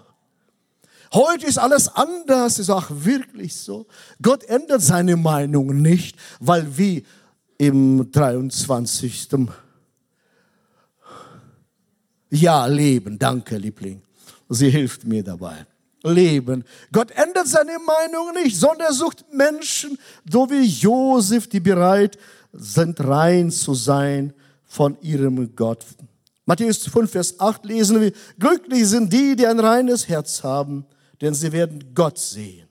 Heute 1.14 1.46
ist 1.46 1.58
alles 1.58 1.88
anders. 1.90 2.58
Ich 2.58 2.66
sage, 2.66 3.06
wirklich 3.06 3.56
so. 3.56 3.86
Gott 4.22 4.44
ändert 4.46 4.82
seine 4.82 5.18
Meinung 5.18 5.82
nicht, 5.82 6.16
weil 6.40 6.78
wir 6.78 7.04
im 7.58 8.12
23. 8.12 9.28
Jahr 12.30 12.70
leben. 12.70 13.20
Danke, 13.20 13.58
Liebling. 13.58 14.02
Sie 14.50 14.70
hilft 14.70 15.06
mir 15.06 15.24
dabei. 15.24 15.66
Leben. 16.04 16.64
Gott 16.92 17.12
ändert 17.12 17.48
seine 17.48 17.78
Meinung 17.80 18.34
nicht, 18.34 18.58
sondern 18.58 18.88
er 18.88 18.94
sucht 18.94 19.26
Menschen, 19.32 19.98
so 20.30 20.50
wie 20.50 20.66
Josef, 20.66 21.48
die 21.48 21.60
bereit 21.60 22.18
sind, 22.54 23.00
rein 23.00 23.52
zu 23.52 23.74
sein 23.74 24.34
von 24.66 24.98
ihrem 25.02 25.56
Gott. 25.56 25.86
Matthäus 26.46 26.88
5, 26.88 27.12
Vers 27.12 27.40
8 27.40 27.66
lesen 27.66 28.02
wir, 28.02 28.12
glücklich 28.40 28.88
sind 28.88 29.12
die, 29.14 29.36
die 29.36 29.46
ein 29.46 29.60
reines 29.60 30.08
Herz 30.08 30.44
haben, 30.44 30.86
denn 31.22 31.34
sie 31.34 31.52
werden 31.52 31.94
Gott 31.94 32.18
sehen. 32.18 32.68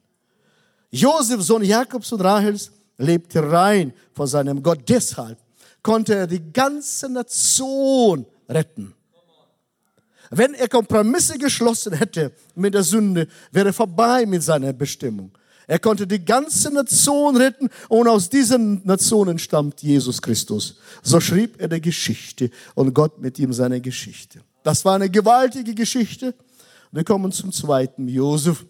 Josef, 0.90 1.40
Sohn 1.42 1.62
Jakobs 1.62 2.12
und 2.12 2.20
Rahels, 2.20 2.72
lebte 2.99 3.50
rein 3.50 3.92
vor 4.12 4.26
seinem 4.26 4.62
Gott. 4.62 4.80
Deshalb 4.88 5.38
konnte 5.82 6.14
er 6.14 6.26
die 6.26 6.52
ganze 6.52 7.08
Nation 7.08 8.26
retten. 8.49 8.94
Wenn 10.30 10.54
er 10.54 10.68
Kompromisse 10.68 11.37
geschlossen 11.38 11.92
hätte 11.92 12.32
mit 12.54 12.75
der 12.75 12.84
Sünde, 12.84 13.26
wäre 13.50 13.72
vorbei 13.72 14.25
mit 14.26 14.42
seiner 14.42 14.72
Bestimmung. 14.72 15.32
Er 15.66 15.78
konnte 15.78 16.06
die 16.06 16.25
ganze 16.25 16.72
Nation 16.72 17.37
retten 17.37 17.68
und 17.88 18.08
aus 18.08 18.28
diesen 18.28 18.80
Nationen 18.84 19.38
stammt 19.38 19.82
Jesus 19.82 20.22
Christus. 20.22 20.78
So 21.02 21.20
schrieb 21.20 21.60
er 21.60 21.68
die 21.68 21.80
Geschichte 21.80 22.50
und 22.75 22.94
Gott 22.94 23.20
mit 23.20 23.38
ihm 23.38 23.52
seine 23.52 23.80
Geschichte. 23.80 24.40
Das 24.62 24.84
war 24.84 24.94
eine 24.94 25.10
gewaltige 25.10 25.75
Geschichte. 25.75 26.34
Wir 26.92 27.04
kommen 27.04 27.30
zum 27.32 27.52
zweiten, 27.52 28.08
Josef. 28.08 28.64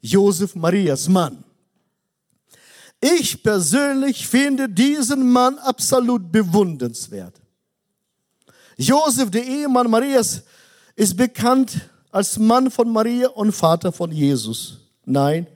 Josef 0.00 0.54
Marias 0.54 1.08
Mann. 1.08 1.44
Ich 3.00 3.42
persönlich 3.42 4.26
finde 4.26 4.68
diesen 4.68 5.30
Mann 5.30 5.58
absolut 5.58 6.30
bewundernswert. 6.32 7.34
Josef, 8.76 9.30
der 9.30 9.44
Ehemann 9.44 9.90
Marias, 9.90 10.42
ist 10.98 11.16
bekannt 11.16 11.88
als 12.10 12.40
Mann 12.40 12.72
von 12.72 12.90
Maria 12.90 13.28
und 13.28 13.52
Vater 13.52 13.92
von 13.92 14.10
Jesus. 14.10 14.78
Nein, 15.04 15.46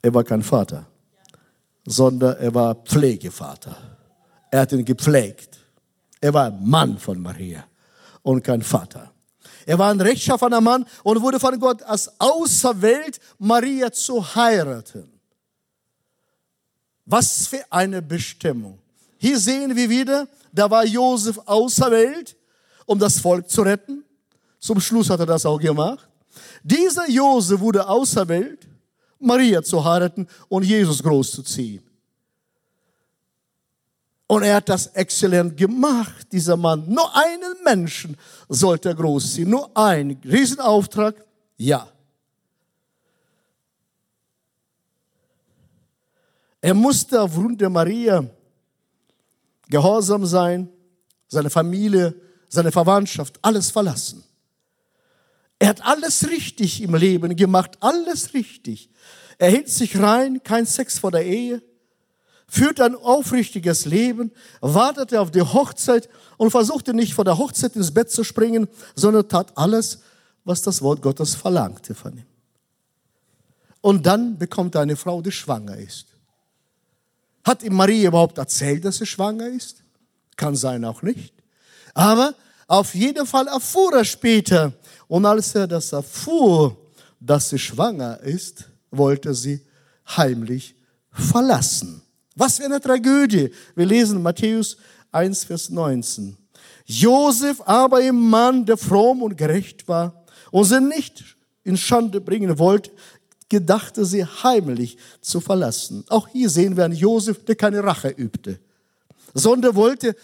er 0.00 0.14
war 0.14 0.24
kein 0.24 0.42
Vater, 0.42 0.86
sondern 1.84 2.38
er 2.38 2.54
war 2.54 2.74
Pflegevater. 2.74 3.76
Er 4.50 4.60
hat 4.60 4.72
ihn 4.72 4.86
gepflegt. 4.86 5.58
Er 6.22 6.32
war 6.32 6.50
Mann 6.50 6.96
von 6.96 7.20
Maria 7.20 7.64
und 8.22 8.42
kein 8.42 8.62
Vater. 8.62 9.12
Er 9.66 9.78
war 9.78 9.90
ein 9.90 10.00
rechtschaffener 10.00 10.62
Mann 10.62 10.86
und 11.02 11.20
wurde 11.20 11.38
von 11.38 11.60
Gott 11.60 11.82
als 11.82 12.10
auserwählt, 12.18 13.20
Maria 13.38 13.92
zu 13.92 14.34
heiraten. 14.34 15.20
Was 17.04 17.46
für 17.46 17.62
eine 17.68 18.00
Bestimmung. 18.00 18.78
Hier 19.18 19.38
sehen 19.38 19.76
wir 19.76 19.90
wieder, 19.90 20.26
da 20.50 20.70
war 20.70 20.86
Josef 20.86 21.38
auserwählt, 21.44 22.37
um 22.88 22.98
das 22.98 23.20
Volk 23.20 23.48
zu 23.50 23.62
retten. 23.62 24.02
Zum 24.58 24.80
Schluss 24.80 25.10
hat 25.10 25.20
er 25.20 25.26
das 25.26 25.44
auch 25.44 25.60
gemacht. 25.60 26.08
Dieser 26.62 27.08
Josef 27.08 27.60
wurde 27.60 27.86
auserwählt, 27.86 28.66
Maria 29.20 29.62
zu 29.62 29.84
heiraten 29.84 30.26
und 30.48 30.64
Jesus 30.64 31.02
großzuziehen. 31.02 31.84
Und 34.26 34.42
er 34.42 34.56
hat 34.56 34.68
das 34.68 34.86
exzellent 34.88 35.56
gemacht, 35.56 36.32
dieser 36.32 36.56
Mann. 36.56 36.84
Nur 36.88 37.14
einen 37.14 37.54
Menschen 37.62 38.16
sollte 38.48 38.90
er 38.90 38.94
großziehen. 38.94 39.48
Nur 39.48 39.70
ein 39.76 40.18
Riesenauftrag. 40.24 41.14
Ja. 41.56 41.88
Er 46.60 46.74
musste 46.74 47.20
aufgrund 47.20 47.60
der 47.60 47.70
Maria 47.70 48.24
gehorsam 49.68 50.24
sein, 50.26 50.68
seine 51.28 51.50
Familie, 51.50 52.14
seine 52.48 52.72
Verwandtschaft, 52.72 53.38
alles 53.42 53.70
verlassen. 53.70 54.24
Er 55.58 55.68
hat 55.68 55.84
alles 55.84 56.28
richtig 56.28 56.82
im 56.82 56.94
Leben 56.94 57.34
gemacht, 57.36 57.76
alles 57.80 58.34
richtig. 58.34 58.90
Er 59.38 59.50
hielt 59.50 59.68
sich 59.68 59.98
rein, 59.98 60.42
kein 60.42 60.66
Sex 60.66 60.98
vor 60.98 61.10
der 61.10 61.24
Ehe, 61.24 61.62
führte 62.48 62.84
ein 62.84 62.94
aufrichtiges 62.94 63.84
Leben, 63.84 64.32
wartete 64.60 65.20
auf 65.20 65.30
die 65.30 65.42
Hochzeit 65.42 66.08
und 66.36 66.50
versuchte 66.50 66.94
nicht 66.94 67.14
vor 67.14 67.24
der 67.24 67.38
Hochzeit 67.38 67.76
ins 67.76 67.92
Bett 67.92 68.10
zu 68.10 68.24
springen, 68.24 68.68
sondern 68.94 69.28
tat 69.28 69.56
alles, 69.56 70.00
was 70.44 70.62
das 70.62 70.80
Wort 70.80 71.02
Gottes 71.02 71.34
verlangte 71.34 71.94
von 71.94 72.16
ihm. 72.16 72.26
Und 73.80 74.06
dann 74.06 74.38
bekommt 74.38 74.74
er 74.74 74.82
eine 74.82 74.96
Frau, 74.96 75.22
die 75.22 75.30
schwanger 75.30 75.76
ist. 75.76 76.06
Hat 77.44 77.62
ihm 77.62 77.74
Maria 77.74 78.08
überhaupt 78.08 78.38
erzählt, 78.38 78.84
dass 78.84 78.96
sie 78.96 79.06
schwanger 79.06 79.48
ist? 79.48 79.82
Kann 80.36 80.56
sein 80.56 80.84
auch 80.84 81.02
nicht. 81.02 81.34
Aber 81.98 82.32
auf 82.68 82.94
jeden 82.94 83.26
Fall 83.26 83.48
erfuhr 83.48 83.92
er 83.92 84.04
später. 84.04 84.72
Und 85.08 85.26
als 85.26 85.52
er 85.56 85.66
das 85.66 85.92
erfuhr, 85.92 86.76
dass 87.18 87.48
sie 87.48 87.58
schwanger 87.58 88.20
ist, 88.20 88.68
wollte 88.92 89.34
sie 89.34 89.60
heimlich 90.16 90.76
verlassen. 91.10 92.00
Was 92.36 92.58
für 92.58 92.66
eine 92.66 92.80
Tragödie. 92.80 93.50
Wir 93.74 93.84
lesen 93.84 94.22
Matthäus 94.22 94.76
1, 95.10 95.42
Vers 95.42 95.70
19. 95.70 96.36
Josef 96.86 97.60
aber 97.62 97.96
ein 97.96 98.14
Mann, 98.14 98.64
der 98.64 98.76
fromm 98.76 99.22
und 99.22 99.36
gerecht 99.36 99.88
war 99.88 100.24
und 100.52 100.66
sie 100.66 100.80
nicht 100.80 101.24
in 101.64 101.76
Schande 101.76 102.20
bringen 102.20 102.60
wollte, 102.60 102.92
gedachte 103.48 104.04
sie 104.04 104.24
heimlich 104.24 104.98
zu 105.20 105.40
verlassen. 105.40 106.04
Auch 106.10 106.28
hier 106.28 106.48
sehen 106.48 106.76
wir 106.76 106.84
einen 106.84 106.94
Josef, 106.94 107.44
der 107.44 107.56
keine 107.56 107.82
Rache 107.82 108.10
übte, 108.10 108.60
sondern 109.34 109.74
wollte, 109.74 110.14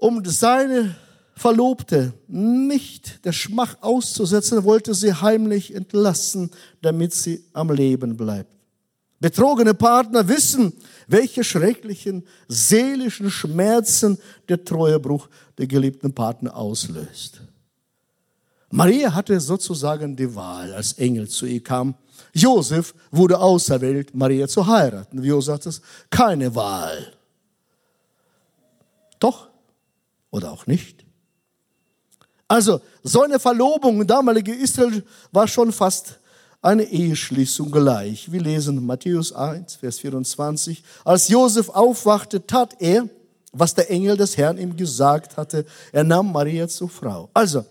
um 0.00 0.24
seine 0.24 0.96
Verlobte 1.34 2.12
nicht 2.26 3.24
der 3.24 3.32
Schmach 3.32 3.76
auszusetzen, 3.80 4.64
wollte 4.64 4.94
sie 4.94 5.14
heimlich 5.14 5.74
entlassen, 5.74 6.50
damit 6.82 7.14
sie 7.14 7.44
am 7.52 7.70
Leben 7.70 8.16
bleibt. 8.16 8.54
Betrogene 9.20 9.74
Partner 9.74 10.26
wissen, 10.28 10.72
welche 11.06 11.44
schrecklichen 11.44 12.26
seelischen 12.48 13.30
Schmerzen 13.30 14.18
der 14.48 14.64
Treuebruch 14.64 15.28
der 15.58 15.66
geliebten 15.66 16.14
Partner 16.14 16.56
auslöst. 16.56 17.42
Maria 18.70 19.12
hatte 19.12 19.38
sozusagen 19.40 20.16
die 20.16 20.34
Wahl, 20.34 20.72
als 20.72 20.94
Engel 20.94 21.28
zu 21.28 21.44
ihr 21.44 21.62
kam. 21.62 21.94
Josef 22.32 22.94
wurde 23.10 23.38
auserwählt, 23.38 24.14
Maria 24.14 24.48
zu 24.48 24.66
heiraten. 24.66 25.22
Wie 25.22 25.28
Josef 25.28 25.46
sagt 25.46 25.66
es, 25.66 25.82
keine 26.08 26.54
Wahl. 26.54 27.12
Doch 29.18 29.49
oder 30.30 30.52
auch 30.52 30.66
nicht. 30.66 31.04
Also, 32.48 32.80
so 33.02 33.22
eine 33.22 33.38
Verlobung 33.38 34.00
im 34.00 34.06
damaligen 34.06 34.58
Israel 34.58 35.04
war 35.30 35.46
schon 35.46 35.72
fast 35.72 36.18
eine 36.62 36.82
Eheschließung 36.82 37.70
gleich. 37.70 38.30
Wir 38.30 38.40
lesen 38.40 38.84
Matthäus 38.84 39.32
1, 39.32 39.76
Vers 39.76 40.00
24. 40.00 40.82
Als 41.04 41.28
Josef 41.28 41.68
aufwachte, 41.68 42.44
tat 42.44 42.76
er, 42.80 43.08
was 43.52 43.74
der 43.74 43.90
Engel 43.90 44.16
des 44.16 44.36
Herrn 44.36 44.58
ihm 44.58 44.76
gesagt 44.76 45.36
hatte. 45.36 45.64
Er 45.92 46.04
nahm 46.04 46.32
Maria 46.32 46.68
zur 46.68 46.88
Frau. 46.88 47.30
Also, 47.32 47.64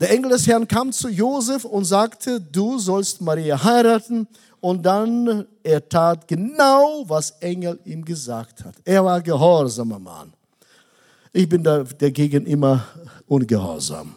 der 0.00 0.10
Engel 0.10 0.30
des 0.30 0.46
Herrn 0.46 0.66
kam 0.66 0.92
zu 0.92 1.08
Josef 1.08 1.64
und 1.64 1.84
sagte, 1.84 2.40
du 2.40 2.78
sollst 2.78 3.20
Maria 3.20 3.62
heiraten. 3.62 4.26
Und 4.60 4.84
dann, 4.84 5.46
er 5.62 5.88
tat 5.88 6.26
genau, 6.26 7.04
was 7.06 7.30
Engel 7.40 7.78
ihm 7.84 8.04
gesagt 8.04 8.64
hat. 8.64 8.74
Er 8.84 9.04
war 9.04 9.20
gehorsamer 9.20 9.98
Mann. 9.98 10.32
Ich 11.36 11.48
bin 11.48 11.64
dagegen 11.64 12.46
immer 12.46 12.86
ungehorsam. 13.26 14.14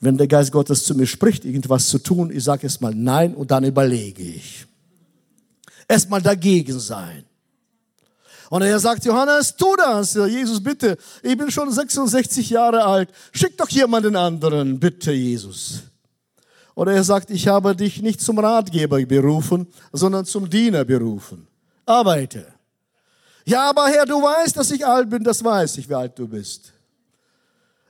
Wenn 0.00 0.18
der 0.18 0.28
Geist 0.28 0.52
Gottes 0.52 0.84
zu 0.84 0.94
mir 0.94 1.06
spricht, 1.06 1.46
irgendwas 1.46 1.88
zu 1.88 1.98
tun, 1.98 2.30
ich 2.30 2.44
sage 2.44 2.64
erstmal 2.64 2.94
nein 2.94 3.34
und 3.34 3.50
dann 3.50 3.64
überlege 3.64 4.22
ich. 4.22 4.66
Erstmal 5.88 6.20
dagegen 6.20 6.78
sein. 6.78 7.24
Und 8.50 8.60
er 8.60 8.78
sagt, 8.78 9.06
Johannes, 9.06 9.56
tu 9.56 9.74
das. 9.76 10.12
Jesus, 10.12 10.62
bitte, 10.62 10.98
ich 11.22 11.38
bin 11.38 11.50
schon 11.50 11.72
66 11.72 12.50
Jahre 12.50 12.84
alt. 12.84 13.08
Schick 13.32 13.56
doch 13.56 13.70
jemanden 13.70 14.14
anderen, 14.14 14.78
bitte, 14.78 15.10
Jesus. 15.12 15.84
Oder 16.74 16.92
er 16.92 17.04
sagt, 17.04 17.30
ich 17.30 17.48
habe 17.48 17.74
dich 17.74 18.02
nicht 18.02 18.20
zum 18.20 18.38
Ratgeber 18.38 19.00
berufen, 19.06 19.66
sondern 19.90 20.26
zum 20.26 20.50
Diener 20.50 20.84
berufen. 20.84 21.46
Arbeite. 21.86 22.51
Ja, 23.44 23.70
aber 23.70 23.88
Herr, 23.88 24.06
du 24.06 24.22
weißt, 24.22 24.56
dass 24.56 24.70
ich 24.70 24.86
alt 24.86 25.10
bin, 25.10 25.24
das 25.24 25.42
weiß 25.42 25.78
ich, 25.78 25.88
wie 25.88 25.94
alt 25.94 26.18
du 26.18 26.28
bist. 26.28 26.72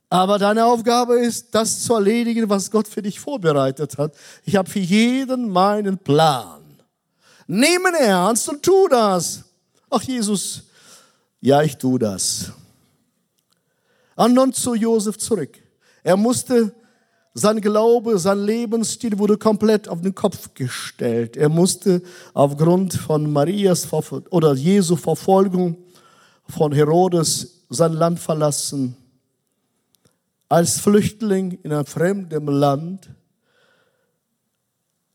Aber 0.09 0.39
deine 0.39 0.65
Aufgabe 0.67 1.19
ist, 1.19 1.55
das 1.55 1.85
zu 1.85 1.95
erledigen, 1.95 2.49
was 2.49 2.71
Gott 2.71 2.87
für 2.87 3.01
dich 3.01 3.19
vorbereitet 3.19 3.97
hat. 3.97 4.15
Ich 4.45 4.57
habe 4.57 4.69
für 4.69 4.79
jeden 4.79 5.49
meinen 5.49 5.97
Plan. 5.97 6.63
Nimm 7.47 7.87
ihn 7.87 7.95
ernst 7.95 8.49
und 8.49 8.63
tu 8.63 8.89
das. 8.89 9.43
Ach 9.89 10.03
Jesus, 10.03 10.65
ja, 11.41 11.63
ich 11.63 11.77
tu 11.77 11.99
das. 11.99 12.53
Und 14.15 14.35
nun 14.35 14.53
zu 14.53 14.75
Josef 14.75 15.19
zurück. 15.19 15.59
Er 16.03 16.17
musste 16.17 16.75
sein 17.35 17.61
Glaube, 17.61 18.19
sein 18.19 18.41
Lebensstil 18.41 19.19
wurde 19.19 19.39
komplett 19.39 19.89
auf 19.89 20.03
den 20.03 20.15
Kopf 20.15 20.53
gestellt. 20.55 21.37
Er 21.37 21.49
musste 21.49 22.03
aufgrund 22.35 22.95
von 22.95 23.33
Marias 23.33 23.89
oder 24.31 24.55
Jesu 24.55 24.97
Verfolgung 24.97 25.77
von 26.47 26.73
Herodes 26.73 27.65
sein 27.71 27.95
Land 27.95 28.21
verlassen. 28.21 28.97
Als 30.49 30.79
Flüchtling 30.81 31.59
in 31.63 31.73
einem 31.73 31.87
fremden 31.87 32.47
Land 32.47 33.09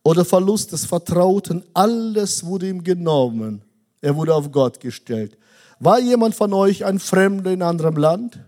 oder 0.04 0.26
Verlust 0.26 0.72
des 0.72 0.86
Vertrauten, 0.86 1.64
alles 1.76 2.44
wurde 2.44 2.68
ihm 2.70 2.84
genommen. 2.84 3.62
Er 4.02 4.16
wurde 4.16 4.34
auf 4.34 4.52
Gott 4.52 4.80
gestellt. 4.80 5.38
War 5.80 6.00
jemand 6.00 6.34
von 6.34 6.54
euch 6.54 6.84
ein 6.84 6.98
Fremder 6.98 7.52
in 7.52 7.62
einem 7.62 7.70
anderen 7.70 7.96
Land? 7.96 8.40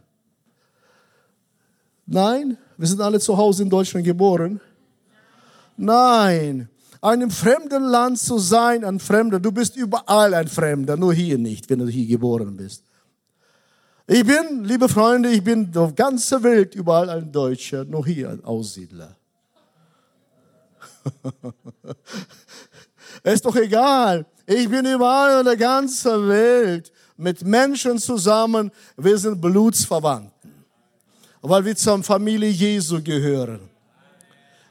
Nein? 2.08 2.58
Wir 2.80 2.88
sind 2.88 3.02
alle 3.02 3.20
zu 3.20 3.36
Hause 3.36 3.64
in 3.64 3.70
Deutschland 3.70 4.06
geboren. 4.06 4.62
Nein. 5.76 6.70
Einem 7.02 7.30
fremden 7.30 7.84
Land 7.84 8.20
zu 8.20 8.40
sein, 8.40 8.86
ein 8.86 9.02
Fremder. 9.02 9.38
Du 9.38 9.52
bist 9.52 9.76
überall 9.76 10.34
ein 10.34 10.48
Fremder, 10.48 10.96
nur 10.96 11.14
hier 11.14 11.38
nicht, 11.38 11.70
wenn 11.70 11.80
du 11.80 11.88
hier 11.88 12.08
geboren 12.08 12.56
bist. 12.56 12.86
Ich 14.08 14.26
bin, 14.26 14.64
liebe 14.64 14.88
Freunde, 14.88 15.30
ich 15.30 15.44
bin 15.44 15.76
auf 15.76 15.94
ganzer 15.94 16.42
Welt 16.42 16.74
überall 16.74 17.10
ein 17.10 17.30
Deutscher, 17.30 17.84
nur 17.84 18.06
hier 18.06 18.30
ein 18.30 18.46
Aussiedler. 18.46 19.18
Ist 23.24 23.44
doch 23.44 23.58
egal. 23.58 24.26
Ich 24.46 24.70
bin 24.70 24.86
überall 24.86 25.40
in 25.40 25.46
der 25.46 25.58
ganzen 25.58 26.30
Welt 26.30 26.94
mit 27.18 27.44
Menschen 27.44 27.98
zusammen. 28.00 28.72
Wir 28.96 29.18
sind 29.18 29.42
Blutsverwandten, 29.42 30.32
weil 31.42 31.66
wir 31.66 31.76
zur 31.76 32.04
Familie 32.04 32.50
Jesu 32.50 33.02
gehören, 33.02 33.62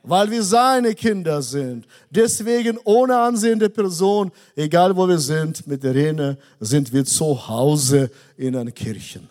weil 0.03 0.31
wir 0.31 0.43
seine 0.43 0.95
Kinder 0.95 1.41
sind. 1.43 1.87
Deswegen 2.11 2.79
ohne 2.85 3.17
ansehende 3.17 3.69
Person, 3.71 4.31
egal 4.55 4.97
wo 4.97 5.09
wir 5.09 5.19
sind, 5.19 5.67
mit 5.67 5.83
der 5.83 5.95
Rene 5.95 6.39
sind 6.61 6.93
wir 6.93 7.05
zu 7.05 7.49
Hause 7.49 8.11
in 8.37 8.53
den 8.53 8.73
Kirchen. 8.75 9.29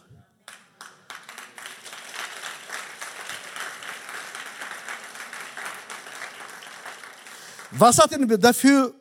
Was 7.79 7.99
hat, 7.99 8.11
denn 8.11 8.27
dafür, 8.39 8.91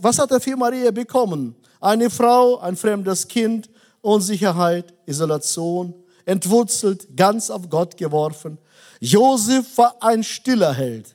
was 0.00 0.18
hat 0.18 0.30
dafür 0.30 0.56
Maria 0.56 0.90
bekommen? 0.90 1.54
Eine 1.80 2.08
Frau, 2.08 2.58
ein 2.60 2.76
fremdes 2.76 3.28
Kind, 3.28 3.68
Unsicherheit, 4.00 4.94
Isolation, 5.04 5.92
entwurzelt, 6.24 7.16
ganz 7.16 7.50
auf 7.50 7.68
Gott 7.68 7.96
geworfen. 7.96 8.58
Josef 9.00 9.78
war 9.78 9.96
ein 10.00 10.22
stiller 10.22 10.74
Held. 10.74 11.14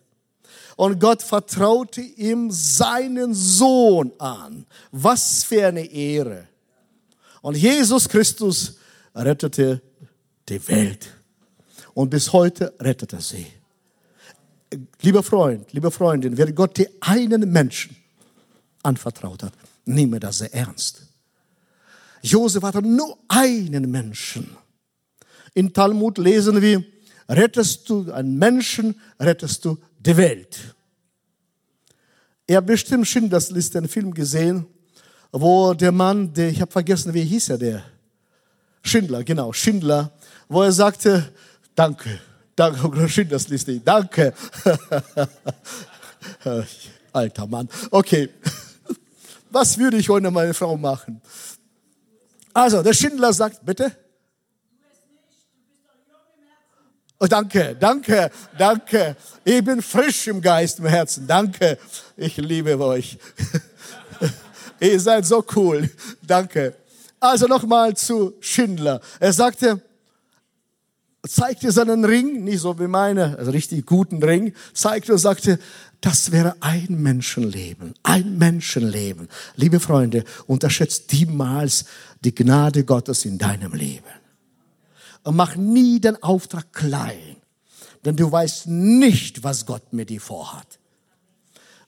Und 0.76 1.00
Gott 1.00 1.24
vertraute 1.24 2.02
ihm 2.02 2.52
seinen 2.52 3.34
Sohn 3.34 4.12
an. 4.20 4.65
Was 4.91 5.43
für 5.43 5.67
eine 5.67 5.86
Ehre. 5.86 6.48
Und 7.41 7.58
Jesus 7.58 8.08
Christus 8.08 8.78
rettete 9.15 9.82
die 10.50 10.67
Welt. 10.67 11.10
Und 11.93 12.10
bis 12.10 12.32
heute 12.32 12.74
rettet 12.80 13.13
er 13.13 13.22
sie 13.22 13.48
lieber 15.02 15.24
Freund, 15.24 15.72
liebe 15.74 15.91
Freundin, 15.91 16.38
wer 16.38 16.52
Gott 16.52 16.78
dir 16.78 16.89
einen 17.02 17.52
Menschen 17.52 17.96
anvertraut 18.84 19.43
hat, 19.43 19.54
nehme 19.86 20.20
das 20.20 20.39
sehr 20.39 20.54
ernst. 20.54 21.04
Josef 22.22 22.63
hatte 22.63 22.82
nur 22.82 23.17
einen 23.28 23.89
Menschen. 23.89 24.56
In 25.58 25.74
Talmud 25.74 26.20
lesen 26.20 26.62
wir, 26.62 26.84
rettest 27.28 27.89
du 27.89 28.12
einen 28.12 28.38
Menschen, 28.38 29.00
rettest 29.20 29.65
du 29.65 29.78
die 30.00 30.15
Welt. 30.15 30.76
Ihr 32.48 32.58
habt 32.58 32.67
bestimmt 32.67 33.08
Schindlers 33.08 33.50
Liste, 33.50 33.80
einen 33.80 33.88
Film 33.88 34.13
gesehen, 34.13 34.67
wo 35.32 35.74
der 35.74 35.91
Mann, 35.91 36.32
der, 36.34 36.50
ich 36.50 36.62
habe 36.62 36.72
vergessen, 36.72 37.13
wie 37.13 37.24
hieß 37.24 37.50
er, 37.50 37.58
der 37.58 37.84
Schindler, 38.84 39.24
genau, 39.24 39.52
Schindler, 39.52 40.12
wo 40.48 40.62
er 40.62 40.72
sagte, 40.72 41.34
danke, 41.74 42.20
Danke, 42.58 43.08
schön, 43.10 43.30
das 43.30 43.48
liest 43.50 43.67
ich. 43.67 43.84
Danke. 43.84 44.34
Alter 47.13 47.48
Mann. 47.48 47.70
Okay. 47.91 48.30
Was 49.52 49.78
würde 49.78 49.98
ich 49.98 50.10
ohne 50.10 50.32
meine 50.32 50.56
Frau 50.56 50.76
machen? 50.76 51.22
Also, 52.54 52.82
der 52.82 52.93
Schindler 52.93 53.32
sagt, 53.32 53.63
bitte? 53.63 53.96
Oh, 57.19 57.25
danke, 57.25 57.75
danke, 57.80 58.30
danke. 58.58 59.15
Ich 59.43 59.63
bin 59.63 59.82
frisch 59.82 60.27
im 60.27 60.39
Geist, 60.39 60.77
im 60.77 60.86
Herzen. 60.86 61.25
Danke. 61.25 61.80
Ich 62.15 62.38
liebe 62.38 62.80
euch. 62.80 63.17
Ihr 64.80 64.99
seid 64.99 65.25
so 65.25 65.43
cool. 65.56 65.89
Danke. 66.21 66.75
Also 67.19 67.47
nochmal 67.47 67.97
zu 67.97 68.36
Schindler. 68.39 69.01
Er 69.19 69.34
sagte, 69.34 69.82
zeigte 71.27 71.71
seinen 71.71 72.06
Ring, 72.06 72.43
nicht 72.43 72.60
so 72.60 72.77
wie 72.80 72.88
meine, 72.88 73.38
also 73.39 73.49
richtig 73.49 73.88
guten 73.88 74.21
Ring, 74.21 74.53
zeigte 74.73 75.13
und 75.13 75.17
sagte, 75.17 75.58
das 76.01 76.32
wäre 76.32 76.56
ein 76.60 77.01
Menschenleben, 77.01 77.95
ein 78.03 78.38
Menschenleben. 78.38 79.27
Liebe 79.56 79.80
Freunde, 79.80 80.23
unterschätzt 80.45 81.12
niemals 81.12 81.86
die 82.23 82.36
Gnade 82.36 82.84
Gottes 82.84 83.25
in 83.25 83.39
deinem 83.39 83.73
Leben. 83.73 84.16
Und 85.28 85.36
mach 85.36 85.58
nie 85.58 86.00
den 86.00 86.24
Auftrag 86.24 86.72
klein, 86.72 87.36
denn 88.06 88.16
du 88.16 88.32
weißt 88.32 88.68
nicht, 88.68 89.44
was 89.44 89.66
Gott 89.66 89.92
mit 89.92 90.10
dir 90.10 90.22
vorhat. 90.22 90.80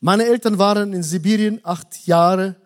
Meine 0.01 0.25
Eltern 0.25 0.57
waren 0.57 0.91
in 0.91 1.03
Sibirien 1.03 1.61
acht 1.63 2.05
Jahre 2.05 2.57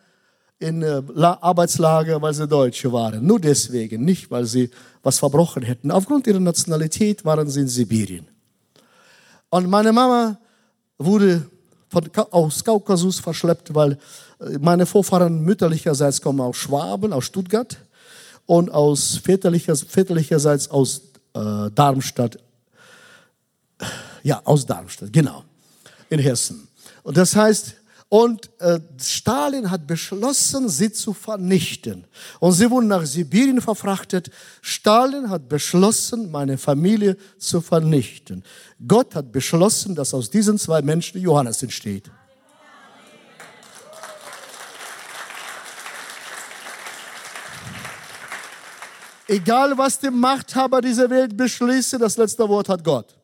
in 0.57 0.81
äh, 0.81 1.03
Arbeitslager, 1.15 2.19
weil 2.23 2.33
sie 2.33 2.47
Deutsche 2.47 2.91
waren. 2.91 3.23
Nur 3.23 3.39
deswegen, 3.39 4.03
nicht 4.03 4.31
weil 4.31 4.45
sie 4.45 4.71
was 5.03 5.19
verbrochen 5.19 5.61
hätten. 5.61 5.91
Aufgrund 5.91 6.25
ihrer 6.25 6.39
Nationalität 6.39 7.23
waren 7.23 7.51
sie 7.51 7.59
in 7.59 7.67
Sibirien. 7.67 8.25
Und 9.51 9.69
meine 9.69 9.93
Mama 9.93 10.39
wurde 10.97 11.45
von, 11.87 12.09
aus 12.31 12.63
Kaukasus 12.63 13.19
verschleppt, 13.19 13.75
weil 13.75 13.99
äh, 14.39 14.57
meine 14.59 14.87
Vorfahren 14.87 15.43
mütterlicherseits 15.43 16.19
kommen 16.19 16.41
aus 16.41 16.57
Schwaben, 16.57 17.13
aus 17.13 17.25
Stuttgart 17.25 17.77
und 18.45 18.69
aus 18.71 19.17
väterlicher, 19.17 19.75
väterlicherseits 19.75 20.69
aus 20.69 21.01
äh, 21.33 21.71
Darmstadt. 21.73 22.37
Ja, 24.23 24.41
aus 24.45 24.65
Darmstadt, 24.65 25.11
genau, 25.11 25.43
in 26.09 26.19
Hessen. 26.19 26.67
Und 27.03 27.17
das 27.17 27.35
heißt, 27.35 27.75
und 28.13 28.51
äh, 28.59 28.79
Stalin 29.01 29.71
hat 29.71 29.87
beschlossen, 29.87 30.69
sie 30.69 30.91
zu 30.91 31.13
vernichten. 31.13 32.05
Und 32.39 32.51
sie 32.51 32.69
wurden 32.69 32.87
nach 32.87 33.07
Sibirien 33.07 33.59
verfrachtet. 33.59 34.29
Stalin 34.61 35.31
hat 35.31 35.49
beschlossen, 35.49 36.29
meine 36.29 36.59
Familie 36.59 37.17
zu 37.39 37.59
vernichten. 37.59 38.43
Gott 38.87 39.15
hat 39.15 39.31
beschlossen, 39.31 39.95
dass 39.95 40.13
aus 40.13 40.29
diesen 40.29 40.59
zwei 40.59 40.83
Menschen 40.83 41.19
Johannes 41.19 41.63
entsteht. 41.63 42.11
Egal, 49.27 49.77
was 49.77 49.99
die 49.99 50.09
Machthaber 50.09 50.81
dieser 50.81 51.09
Welt 51.09 51.35
beschließen, 51.37 51.99
das 51.99 52.17
letzte 52.17 52.47
Wort 52.47 52.67
hat 52.69 52.83
Gott. 52.83 53.15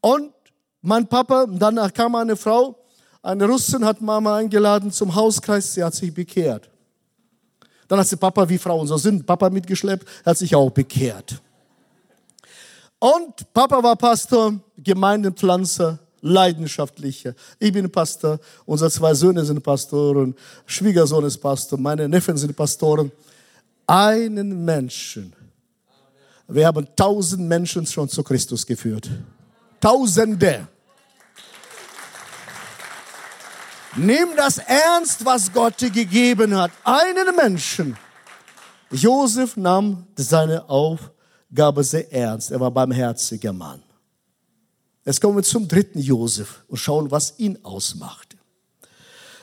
Und 0.00 0.32
mein 0.80 1.06
Papa, 1.06 1.46
danach 1.48 1.92
kam 1.92 2.16
eine 2.16 2.34
Frau, 2.34 2.76
eine 3.22 3.46
Russin 3.46 3.84
hat 3.84 4.00
Mama 4.00 4.36
eingeladen 4.36 4.90
zum 4.90 5.14
Hauskreis, 5.14 5.74
sie 5.74 5.84
hat 5.84 5.94
sich 5.94 6.12
bekehrt. 6.12 6.68
Dann 7.86 8.00
hat 8.00 8.08
sie 8.08 8.16
Papa, 8.16 8.48
wie 8.48 8.58
Frauen 8.58 8.88
so 8.88 8.96
sind, 8.96 9.24
Papa 9.24 9.48
mitgeschleppt, 9.48 10.08
hat 10.24 10.36
sich 10.38 10.56
auch 10.56 10.70
bekehrt. 10.70 11.40
Und 12.98 13.52
Papa 13.54 13.82
war 13.82 13.94
Pastor, 13.94 14.54
Gemeindepflanzer, 14.76 15.98
leidenschaftlicher. 16.20 17.34
Ich 17.60 17.72
bin 17.72 17.90
Pastor, 17.90 18.40
unsere 18.64 18.90
zwei 18.90 19.14
Söhne 19.14 19.44
sind 19.44 19.62
Pastoren, 19.62 20.34
Schwiegersohn 20.66 21.24
ist 21.24 21.38
Pastor, 21.38 21.78
meine 21.78 22.08
Neffen 22.08 22.36
sind 22.36 22.56
Pastoren. 22.56 23.12
Einen 23.92 24.64
Menschen. 24.64 25.34
Wir 26.48 26.66
haben 26.66 26.88
tausend 26.96 27.46
Menschen 27.46 27.84
schon 27.86 28.08
zu 28.08 28.22
Christus 28.22 28.64
geführt. 28.64 29.10
Tausende. 29.82 30.66
Nimm 33.94 34.28
das 34.34 34.56
ernst, 34.56 35.26
was 35.26 35.52
Gott 35.52 35.78
dir 35.78 35.90
gegeben 35.90 36.56
hat. 36.56 36.70
Einen 36.84 37.36
Menschen. 37.36 37.98
Josef 38.90 39.58
nahm 39.58 40.06
seine 40.16 40.70
Aufgabe 40.70 41.84
sehr 41.84 42.10
ernst. 42.10 42.50
Er 42.50 42.60
war 42.60 42.70
barmherziger 42.70 43.52
Mann. 43.52 43.82
Jetzt 45.04 45.20
kommen 45.20 45.36
wir 45.36 45.42
zum 45.42 45.68
dritten 45.68 45.98
Josef 45.98 46.64
und 46.66 46.78
schauen, 46.78 47.10
was 47.10 47.38
ihn 47.38 47.58
ausmachte. 47.62 48.38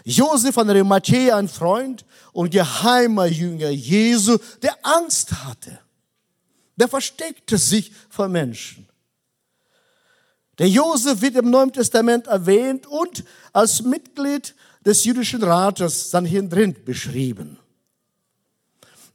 Josef 0.06 0.56
von 0.56 0.68
Arimathea, 0.68 1.38
ein 1.38 1.48
Freund 1.48 2.04
und 2.34 2.52
geheimer 2.52 3.26
Jünger 3.26 3.70
Jesu, 3.70 4.38
der 4.62 4.78
Angst 4.84 5.32
hatte. 5.46 5.80
Der 6.76 6.88
versteckte 6.88 7.58
sich 7.58 7.92
vor 8.10 8.28
Menschen. 8.28 8.88
Der 10.58 10.68
Josef 10.68 11.22
wird 11.22 11.36
im 11.36 11.50
Neuen 11.50 11.72
Testament 11.72 12.28
erwähnt 12.28 12.86
und 12.86 13.24
als 13.54 13.82
Mitglied 13.82 14.56
des 14.86 15.06
jüdischen 15.06 15.44
Rates 15.44 16.12
Sanhedrin 16.12 16.76
beschrieben. 16.84 17.58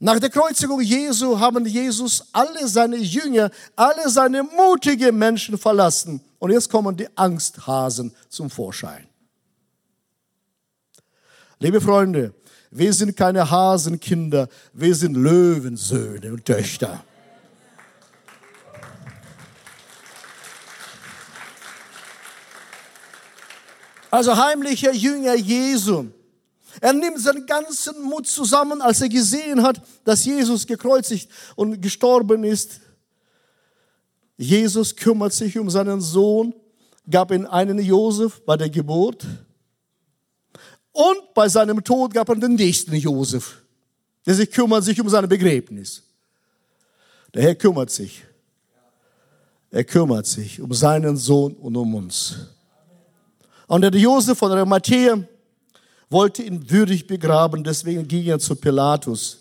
Nach 0.01 0.19
der 0.19 0.31
Kreuzigung 0.31 0.81
Jesu 0.81 1.39
haben 1.39 1.65
Jesus 1.65 2.27
alle 2.33 2.67
seine 2.69 2.97
Jünger, 2.97 3.51
alle 3.77 4.09
seine 4.11 4.43
mutigen 4.43 5.17
Menschen 5.17 5.57
verlassen. 5.57 6.21
Und 6.39 6.51
jetzt 6.51 6.69
kommen 6.69 6.97
die 6.97 7.09
Angsthasen 7.17 8.15
zum 8.29 8.51
Vorschein. 8.51 9.07
Liebe 11.59 11.81
Freunde, 11.81 12.35
wir 12.77 12.93
sind 12.93 13.17
keine 13.17 13.49
Hasenkinder, 13.49 14.49
wir 14.73 14.95
sind 14.97 15.17
Löwensöhne 15.17 16.33
und 16.33 16.45
Töchter. 16.45 17.05
Also 24.11 24.37
heimlicher 24.37 24.93
Jünger 24.93 25.35
Jesu. 25.37 26.07
Er 26.81 26.93
nimmt 26.93 27.21
seinen 27.21 27.47
ganzen 27.47 28.03
Mut 28.03 28.27
zusammen, 28.27 28.83
als 28.83 29.01
er 29.01 29.09
gesehen 29.09 29.63
hat, 29.63 29.81
dass 30.05 30.25
Jesus 30.25 30.67
gekreuzigt 30.67 31.31
und 31.55 31.81
gestorben 31.81 32.43
ist. 32.43 32.81
Jesus 34.37 34.97
kümmert 34.97 35.33
sich 35.33 35.57
um 35.61 35.71
seinen 35.71 36.01
Sohn, 36.01 36.53
gab 37.09 37.31
ihm 37.31 37.47
einen 37.47 37.79
Josef 37.79 38.45
bei 38.45 38.57
der 38.57 38.69
Geburt. 38.69 39.25
Und 40.95 41.35
bei 41.35 41.49
seinem 41.49 41.83
Tod 41.83 42.15
gab 42.15 42.29
er 42.29 42.37
den 42.37 42.55
nächsten 42.55 42.95
Josef, 42.95 43.61
der 44.25 44.35
sich 44.37 44.49
kümmert 44.49 44.85
sich 44.85 45.01
um 45.01 45.09
sein 45.09 45.29
Begräbnis. 45.29 46.05
Der 47.35 47.43
Herr 47.43 47.55
kümmert 47.57 47.91
sich. 47.91 48.23
Er 49.73 49.83
kümmert 49.83 50.25
sich 50.25 50.61
um 50.61 50.73
seinen 50.73 51.17
Sohn 51.17 51.55
und 51.55 51.75
um 51.75 51.97
uns. 51.97 52.37
Und 53.67 53.83
der 53.83 53.91
Josef 53.91 54.39
von 54.39 54.53
Arimathea 54.53 55.19
wollte 56.09 56.45
ihn 56.45 56.71
würdig 56.71 57.09
begraben, 57.09 57.65
deswegen 57.65 58.07
ging 58.07 58.27
er 58.27 58.39
zu 58.39 58.55
Pilatus. 58.55 59.39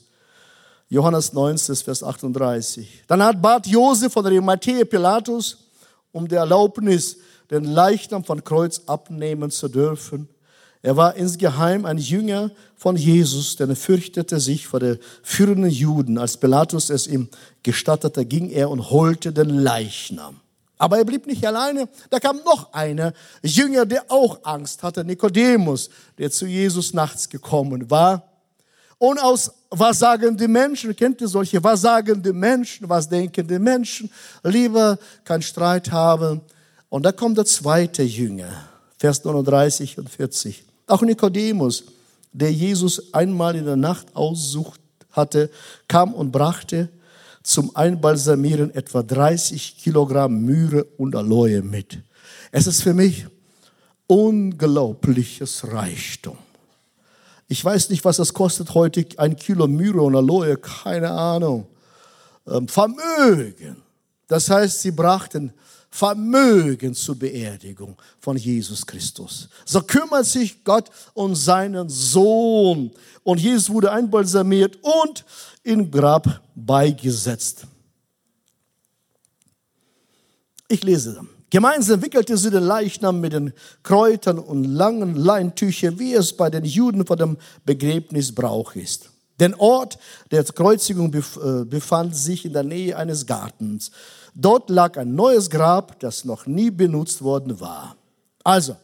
Johannes 0.89 1.33
19, 1.33 1.75
Vers 1.75 2.01
38. 2.01 3.03
Dann 3.05 3.21
hat 3.21 3.39
bat 3.39 3.67
Josef 3.67 4.11
von 4.11 4.25
Arimathea 4.25 4.85
Pilatus 4.85 5.69
um 6.11 6.27
die 6.27 6.35
Erlaubnis, 6.35 7.17
den 7.51 7.65
Leichnam 7.65 8.23
von 8.23 8.43
Kreuz 8.43 8.81
abnehmen 8.87 9.51
zu 9.51 9.67
dürfen. 9.67 10.27
Er 10.83 10.97
war 10.97 11.15
insgeheim 11.15 11.85
ein 11.85 11.97
Jünger 11.97 12.51
von 12.75 12.97
Jesus, 12.97 13.55
denn 13.55 13.69
er 13.69 13.77
fürchtete 13.77 14.41
sich 14.41 14.67
vor 14.67 14.81
den 14.81 14.99
führenden 15.23 15.71
Juden. 15.71 16.17
Als 16.17 16.35
Pilatus 16.35 16.89
es 16.89 17.07
ihm 17.07 17.29
gestattete, 17.63 18.25
ging 18.25 18.49
er 18.49 18.69
und 18.69 18.91
holte 18.91 19.31
den 19.31 19.49
Leichnam. 19.49 20.41
Aber 20.77 20.97
er 20.97 21.05
blieb 21.05 21.25
nicht 21.25 21.47
alleine. 21.47 21.87
Da 22.09 22.19
kam 22.19 22.41
noch 22.43 22.73
einer 22.73 23.13
Jünger, 23.41 23.85
der 23.85 24.03
auch 24.09 24.41
Angst 24.43 24.83
hatte, 24.83 25.05
Nikodemus, 25.05 25.89
der 26.17 26.29
zu 26.29 26.45
Jesus 26.45 26.93
nachts 26.93 27.29
gekommen 27.29 27.89
war. 27.89 28.29
Und 28.97 29.21
aus 29.23 29.53
was 29.69 29.99
sagen 29.99 30.35
die 30.35 30.49
Menschen, 30.49 30.93
kennt 30.97 31.21
ihr 31.21 31.29
solche, 31.29 31.63
was 31.63 31.79
sagen 31.79 32.21
die 32.21 32.33
Menschen, 32.33 32.89
was 32.89 33.07
denken 33.07 33.47
die 33.47 33.59
Menschen, 33.59 34.11
lieber 34.43 34.99
kein 35.23 35.41
Streit 35.41 35.89
haben. 35.93 36.41
Und 36.89 37.03
da 37.05 37.13
kommt 37.13 37.37
der 37.37 37.45
zweite 37.45 38.03
Jünger, 38.03 38.51
Vers 38.97 39.23
39 39.23 39.97
und 39.97 40.09
40. 40.09 40.72
Auch 40.93 41.01
Nikodemus, 41.01 41.85
der 42.33 42.53
Jesus 42.53 43.15
einmal 43.15 43.55
in 43.55 43.65
der 43.65 43.75
Nacht 43.75 44.15
aussucht 44.15 44.79
hatte, 45.09 45.49
kam 45.87 46.13
und 46.13 46.31
brachte 46.31 46.89
zum 47.41 47.75
Einbalsamieren 47.75 48.69
etwa 48.75 49.01
30 49.01 49.77
Kilogramm 49.79 50.41
Mühre 50.41 50.83
und 50.99 51.15
Aloe 51.15 51.63
mit. 51.63 51.97
Es 52.51 52.67
ist 52.67 52.83
für 52.83 52.93
mich 52.93 53.25
unglaubliches 54.05 55.67
Reichtum. 55.73 56.37
Ich 57.47 57.65
weiß 57.65 57.89
nicht, 57.89 58.05
was 58.05 58.17
das 58.17 58.35
kostet 58.35 58.75
heute, 58.75 59.03
ein 59.17 59.35
Kilo 59.35 59.67
Mühre 59.67 60.03
und 60.03 60.15
Aloe, 60.15 60.57
keine 60.57 61.09
Ahnung. 61.09 61.65
Ähm, 62.45 62.67
Vermögen. 62.67 63.77
Das 64.27 64.47
heißt, 64.47 64.83
sie 64.83 64.91
brachten 64.91 65.53
Vermögen 65.93 66.95
zur 66.95 67.19
Beerdigung 67.19 67.95
von 68.19 68.35
Jesus 68.35 68.83
Christus. 68.83 69.47
So 69.63 69.79
kümmert 69.79 70.25
sich 70.25 70.63
Gott 70.63 70.89
um 71.13 71.35
seinen 71.35 71.87
Sohn. 71.87 72.89
Und 73.21 73.39
Jesus 73.39 73.69
wurde 73.69 73.91
einbalsamiert 73.91 74.79
und 74.81 75.23
im 75.61 75.91
Grab 75.91 76.41
beigesetzt. 76.55 77.67
Ich 80.67 80.83
lese. 80.83 81.27
Gemeinsam 81.51 82.01
wickelte 82.01 82.37
sie 82.37 82.49
den 82.49 82.63
Leichnam 82.63 83.21
mit 83.21 83.33
den 83.33 83.53
Kräutern 83.83 84.39
und 84.39 84.63
langen 84.63 85.15
Leintüchern, 85.15 85.99
wie 85.99 86.15
es 86.15 86.35
bei 86.35 86.49
den 86.49 86.65
Juden 86.65 87.05
vor 87.05 87.17
dem 87.17 87.37
Begräbnis 87.67 88.33
Brauch 88.33 88.73
ist. 88.73 89.11
Der 89.39 89.59
Ort 89.59 89.99
der 90.31 90.43
Kreuzigung 90.43 91.13
äh, 91.13 91.65
befand 91.65 92.15
sich 92.15 92.45
in 92.45 92.53
der 92.53 92.63
Nähe 92.63 92.97
eines 92.97 93.27
Gartens. 93.27 93.91
Dort 94.35 94.69
lag 94.69 94.97
ein 94.97 95.15
neues 95.15 95.49
Grab, 95.49 95.99
das 95.99 96.25
noch 96.25 96.45
nie 96.45 96.71
benutzt 96.71 97.21
worden 97.21 97.59
war. 97.59 97.95
Also, 98.43 98.75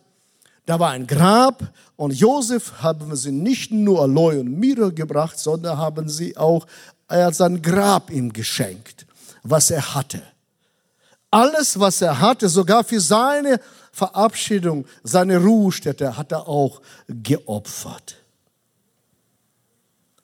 da 0.65 0.79
war 0.79 0.91
ein 0.91 1.07
Grab 1.07 1.73
und 1.95 2.13
Josef 2.13 2.83
haben 2.83 3.15
sie 3.15 3.31
nicht 3.31 3.71
nur 3.71 4.01
Aloe 4.01 4.39
und 4.41 4.59
Myrrhe 4.59 4.93
gebracht, 4.93 5.39
sondern 5.39 5.77
haben 5.77 6.07
sie 6.07 6.37
auch, 6.37 6.67
sein 7.31 7.61
Grab 7.63 8.11
ihm 8.11 8.31
geschenkt, 8.31 9.07
was 9.41 9.71
er 9.71 9.95
hatte. 9.95 10.21
Alles, 11.31 11.79
was 11.79 12.01
er 12.01 12.19
hatte, 12.19 12.47
sogar 12.49 12.83
für 12.83 13.01
seine 13.01 13.59
Verabschiedung, 13.91 14.85
seine 15.03 15.37
Ruhestätte, 15.37 16.15
hat 16.15 16.31
er 16.31 16.47
auch 16.47 16.81
geopfert. 17.07 18.17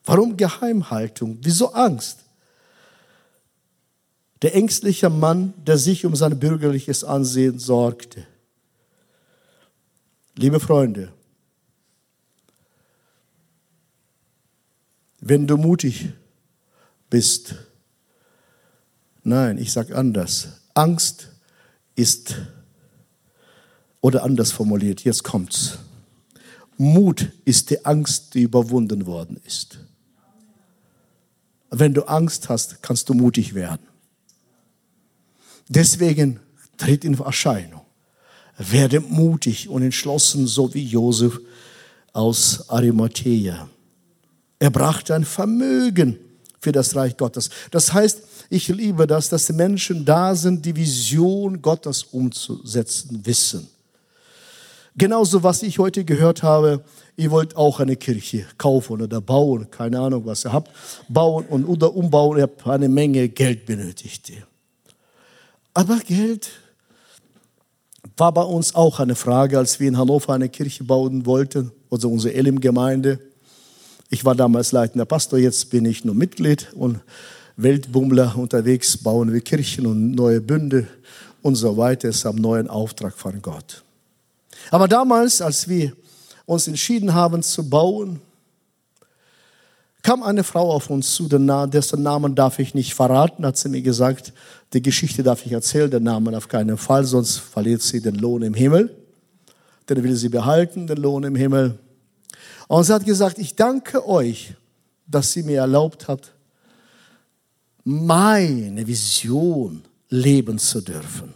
Warum 0.04 0.38
Geheimhaltung? 0.38 1.40
Wieso 1.42 1.74
Angst? 1.74 2.25
Der 4.46 4.54
ängstliche 4.54 5.10
Mann, 5.10 5.56
der 5.66 5.80
sich 5.80 6.06
um 6.06 6.16
sein 6.16 6.40
bürgerliches 6.40 7.04
Ansehen 7.04 7.58
sorgte. 7.58 8.28
Liebe 10.36 10.60
Freunde, 10.60 11.12
wenn 15.20 15.48
du 15.48 15.58
mutig 15.58 16.14
bist, 17.10 17.56
nein, 19.24 19.58
ich 19.58 19.72
sage 19.72 19.98
anders, 19.98 20.50
Angst 20.76 21.32
ist, 21.96 22.36
oder 24.00 24.24
anders 24.24 24.52
formuliert, 24.52 25.04
jetzt 25.04 25.24
kommt's. 25.24 25.80
Mut 26.78 27.32
ist 27.46 27.72
die 27.72 27.84
Angst, 27.84 28.36
die 28.36 28.44
überwunden 28.44 29.08
worden 29.08 29.42
ist. 29.44 29.80
Wenn 31.72 31.96
du 31.96 32.04
Angst 32.04 32.48
hast, 32.48 32.84
kannst 32.84 33.10
du 33.10 33.16
mutig 33.16 33.56
werden. 33.56 33.95
Deswegen 35.68 36.40
tritt 36.78 37.04
in 37.04 37.18
Erscheinung. 37.20 37.82
Werde 38.58 39.02
mutig 39.02 39.68
und 39.68 39.82
entschlossen, 39.82 40.48
so 40.48 40.74
wie 40.74 40.86
Josef 40.86 41.40
aus 42.14 42.70
Arimathea. 42.70 43.68
Er 44.60 44.70
brachte 44.70 45.14
ein 45.14 45.26
Vermögen 45.26 46.18
für 46.60 46.72
das 46.72 46.96
Reich 46.96 47.18
Gottes. 47.18 47.50
Das 47.72 47.94
heißt, 47.94 48.24
ich 48.50 48.68
liebe 48.70 49.08
das, 49.08 49.30
dass 49.30 49.46
die 49.48 49.54
Menschen 49.54 50.06
da 50.06 50.36
sind, 50.36 50.66
die 50.66 50.76
Vision 50.76 51.62
Gottes 51.62 52.04
umzusetzen 52.04 53.26
wissen. 53.26 53.68
Genauso, 54.98 55.44
was 55.44 55.62
ich 55.62 55.78
heute 55.78 56.06
gehört 56.06 56.42
habe, 56.42 56.84
ihr 57.18 57.30
wollt 57.30 57.58
auch 57.58 57.82
eine 57.82 57.98
Kirche 57.98 58.46
kaufen 58.58 59.02
oder 59.02 59.20
bauen, 59.20 59.70
keine 59.70 60.00
Ahnung, 60.00 60.26
was 60.26 60.46
ihr 60.46 60.54
habt, 60.54 60.72
bauen 61.10 61.46
und 61.48 61.66
oder 61.66 61.94
umbauen, 61.94 62.38
ihr 62.38 62.44
habt 62.44 62.66
eine 62.66 62.88
Menge 62.88 63.28
Geld 63.28 63.66
benötigt. 63.66 64.32
Aber 65.78 65.98
Geld 65.98 66.52
war 68.16 68.32
bei 68.32 68.44
uns 68.44 68.76
auch 68.76 69.02
eine 69.02 69.14
Frage, 69.14 69.58
als 69.58 69.78
wir 69.78 69.90
in 69.90 69.98
Hannover 69.98 70.34
eine 70.34 70.48
Kirche 70.48 70.86
bauen 70.86 71.26
wollten, 71.26 71.70
also 71.92 72.10
unsere 72.10 72.34
Elim-Gemeinde. 72.34 73.20
Ich 74.10 74.24
war 74.24 74.36
damals 74.36 74.72
leitender 74.72 75.04
Pastor, 75.04 75.38
jetzt 75.38 75.70
bin 75.70 75.84
ich 75.84 76.06
nur 76.06 76.16
Mitglied 76.16 76.72
und 76.76 77.02
Weltbummler 77.58 78.38
unterwegs, 78.38 78.96
bauen 78.96 79.34
wir 79.34 79.42
Kirchen 79.42 79.86
und 79.86 80.12
neue 80.12 80.40
Bünde 80.40 80.88
und 81.42 81.56
so 81.56 81.76
weiter. 81.76 82.08
Es 82.08 82.18
ist 82.18 82.26
ein 82.26 82.36
neuer 82.36 82.70
Auftrag 82.70 83.14
von 83.14 83.42
Gott. 83.42 83.84
Aber 84.72 84.88
damals, 84.88 85.42
als 85.42 85.68
wir 85.68 85.92
uns 86.46 86.70
entschieden 86.70 87.14
haben 87.14 87.44
zu 87.44 87.70
bauen, 87.70 88.22
kam 90.04 90.24
eine 90.24 90.46
Frau 90.46 90.72
auf 90.72 90.90
uns 90.90 91.16
zu, 91.16 91.28
dessen 91.28 92.04
Namen 92.04 92.36
darf 92.36 92.60
ich 92.60 92.76
nicht 92.76 92.94
verraten, 92.94 93.46
hat 93.46 93.58
sie 93.58 93.70
mir 93.70 93.82
gesagt, 93.82 94.32
die 94.76 94.82
Geschichte 94.82 95.24
darf 95.24 95.46
ich 95.46 95.54
erzählen, 95.54 95.90
den 95.90 96.04
Namen 96.04 96.36
auf 96.36 96.50
keinen 96.50 96.78
Fall, 96.78 97.06
sonst 97.06 97.38
verliert 97.38 97.82
sie 97.82 98.02
den 98.02 98.16
Lohn 98.16 98.42
im 98.42 98.54
Himmel. 98.54 98.94
Den 99.90 100.04
will 100.04 100.18
sie 100.18 100.28
behalten, 100.28 100.86
den 100.86 100.98
Lohn 100.98 101.24
im 101.24 101.36
Himmel. 101.36 101.80
Und 102.68 102.84
sie 102.84 102.94
hat 102.94 103.06
gesagt, 103.06 103.40
ich 103.40 103.56
danke 103.56 104.06
euch, 104.06 104.54
dass 105.08 105.32
sie 105.32 105.44
mir 105.44 105.60
erlaubt 105.60 106.10
habt, 106.10 106.34
meine 107.86 108.86
Vision 108.86 109.82
leben 110.10 110.60
zu 110.60 110.82
dürfen. 110.82 111.34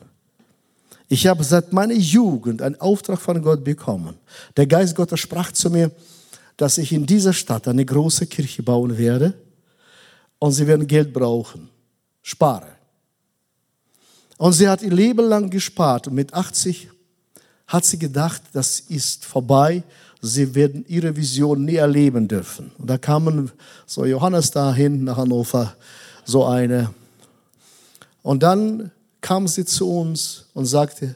Ich 1.08 1.25
habe 1.25 1.43
seit 1.45 1.71
meiner 1.71 1.93
Jugend 1.93 2.62
einen 2.62 2.80
Auftrag 2.82 3.21
von 3.21 3.41
Gott 3.41 3.63
bekommen. 3.63 4.15
Der 4.58 4.67
Geist 4.67 4.95
Gottes 4.95 5.21
sprach 5.21 5.54
zu 5.54 5.69
mir, 5.69 5.91
dass 6.58 6.78
ich 6.78 6.91
in 6.91 7.06
dieser 7.06 7.32
Stadt 7.32 7.69
eine 7.69 7.86
große 7.86 8.28
Kirche 8.28 8.63
bauen 8.63 8.97
werde 8.97 9.34
und 10.39 10.52
sie 10.52 10.67
werden 10.67 10.88
Geld 10.88 11.13
brauchen. 11.13 11.69
Spare. 12.21 12.79
Und 14.39 14.54
sie 14.54 14.69
hat 14.69 14.82
ihr 14.82 14.91
Leben 14.91 15.28
lang 15.28 15.49
gespart 15.49 16.08
und 16.08 16.13
mit 16.13 16.34
80 16.34 16.88
hat 17.67 17.84
sie 17.84 17.99
gedacht, 17.99 18.41
das 18.54 18.80
ist 18.80 19.25
vorbei. 19.25 19.84
Sie 20.21 20.56
werden 20.56 20.86
ihre 20.88 21.13
Vision 21.13 21.65
nie 21.65 21.75
erleben 21.75 22.25
dürfen. 22.25 22.71
Und 22.78 22.89
da 22.89 22.97
kamen 22.97 23.52
so 23.86 24.06
Johannes 24.06 24.49
dahin 24.52 25.04
nach 25.04 25.17
Hannover, 25.17 25.75
so 26.23 26.45
eine. 26.45 26.93
Und 28.23 28.41
dann 28.41 28.91
kam 29.19 29.45
sie 29.45 29.65
zu 29.65 29.91
uns 29.91 30.45
und 30.54 30.67
sagte, 30.67 31.15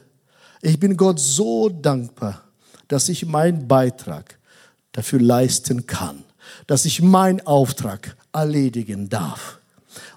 ich 0.60 0.78
bin 0.78 0.94
Gott 0.94 1.18
so 1.18 1.70
dankbar, 1.70 2.42
dass 2.88 3.08
ich 3.08 3.24
meinen 3.24 3.66
Beitrag 3.66 4.38
dafür 4.92 5.20
leisten 5.20 5.86
kann, 5.86 6.24
dass 6.66 6.84
ich 6.84 7.00
meinen 7.00 7.40
Auftrag 7.46 8.18
erledigen 8.34 9.08
darf. 9.08 9.60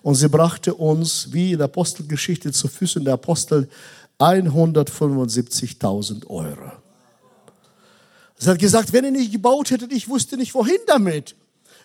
Und 0.01 0.15
sie 0.15 0.29
brachte 0.29 0.73
uns, 0.73 1.31
wie 1.31 1.53
in 1.53 1.59
der 1.59 1.65
Apostelgeschichte, 1.65 2.51
zu 2.51 2.67
Füßen 2.67 3.03
der 3.03 3.15
Apostel 3.15 3.69
175.000 4.19 6.27
Euro. 6.27 6.71
Sie 8.37 8.49
hat 8.49 8.59
gesagt, 8.59 8.93
wenn 8.93 9.05
ihr 9.05 9.11
nicht 9.11 9.31
gebaut 9.31 9.71
hättet, 9.71 9.91
ich 9.91 10.07
wusste 10.07 10.37
nicht, 10.37 10.53
wohin 10.53 10.77
damit. 10.85 11.35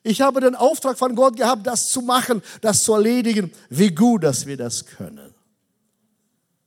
Ich 0.03 0.21
habe 0.21 0.41
den 0.41 0.55
Auftrag 0.55 0.99
von 0.99 1.15
Gott 1.15 1.37
gehabt, 1.37 1.67
das 1.67 1.91
zu 1.91 2.03
machen, 2.03 2.43
das 2.61 2.83
zu 2.83 2.95
erledigen. 2.95 3.53
Wie 3.71 3.91
gut, 3.91 4.25
dass 4.25 4.47
wir 4.47 4.57
das 4.57 4.85
können. 4.85 5.33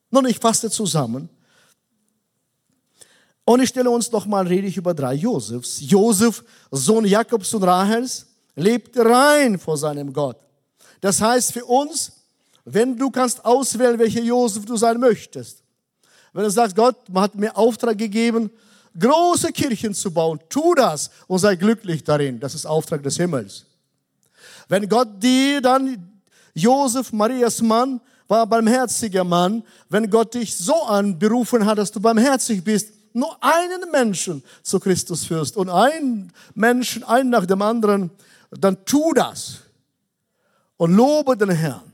Nun, 0.09 0.25
ich 0.25 0.39
fasse 0.39 0.69
zusammen. 0.69 1.29
Und 3.43 3.61
ich 3.61 3.69
stelle 3.69 3.91
uns 3.91 4.11
noch 4.11 4.25
mal, 4.25 4.47
rede 4.47 4.67
ich 4.67 4.77
über 4.77 4.93
drei 4.93 5.13
Josefs. 5.13 5.79
Josef, 5.81 6.43
Sohn 6.71 7.05
Jakobs 7.05 7.53
und 7.53 7.63
Rahels, 7.63 8.25
lebte 8.55 9.05
rein 9.05 9.59
vor 9.59 9.77
seinem 9.77 10.13
Gott. 10.13 10.37
Das 11.01 11.21
heißt 11.21 11.53
für 11.53 11.65
uns, 11.65 12.11
wenn 12.65 12.97
du 12.97 13.11
kannst 13.11 13.45
auswählen, 13.45 13.99
welcher 13.99 14.21
Josef 14.21 14.65
du 14.65 14.75
sein 14.75 14.99
möchtest. 14.99 15.63
Wenn 16.33 16.43
du 16.43 16.49
sagst, 16.49 16.75
Gott 16.75 16.97
hat 17.13 17.35
mir 17.35 17.55
Auftrag 17.55 17.97
gegeben, 17.97 18.49
große 18.99 19.51
Kirchen 19.51 19.93
zu 19.93 20.11
bauen, 20.11 20.39
tu 20.49 20.73
das 20.73 21.11
und 21.27 21.39
sei 21.39 21.55
glücklich 21.55 22.03
darin. 22.03 22.39
Das 22.39 22.55
ist 22.55 22.65
Auftrag 22.65 23.03
des 23.03 23.17
Himmels. 23.17 23.65
Wenn 24.67 24.89
Gott 24.89 25.21
dir 25.21 25.61
dann, 25.61 26.19
Josef, 26.53 27.13
Marias 27.13 27.61
Mann, 27.61 28.01
war 28.27 28.43
ein 28.43 28.49
barmherziger 28.49 29.23
Mann, 29.23 29.63
wenn 29.89 30.09
Gott 30.09 30.33
dich 30.33 30.57
so 30.57 30.83
anberufen 30.83 31.65
hat, 31.65 31.77
dass 31.77 31.91
du 31.91 31.99
barmherzig 31.99 32.63
bist, 32.63 32.89
nur 33.13 33.37
einen 33.41 33.91
Menschen 33.91 34.43
zu 34.63 34.79
Christus 34.79 35.25
führst 35.25 35.55
und 35.55 35.69
einen 35.69 36.33
Menschen, 36.53 37.03
einen 37.03 37.29
nach 37.29 37.45
dem 37.45 37.61
anderen, 37.61 38.09
dann 38.51 38.83
tu 38.85 39.13
das 39.13 39.59
und 40.77 40.95
lobe 40.95 41.37
den 41.37 41.51
Herrn. 41.51 41.91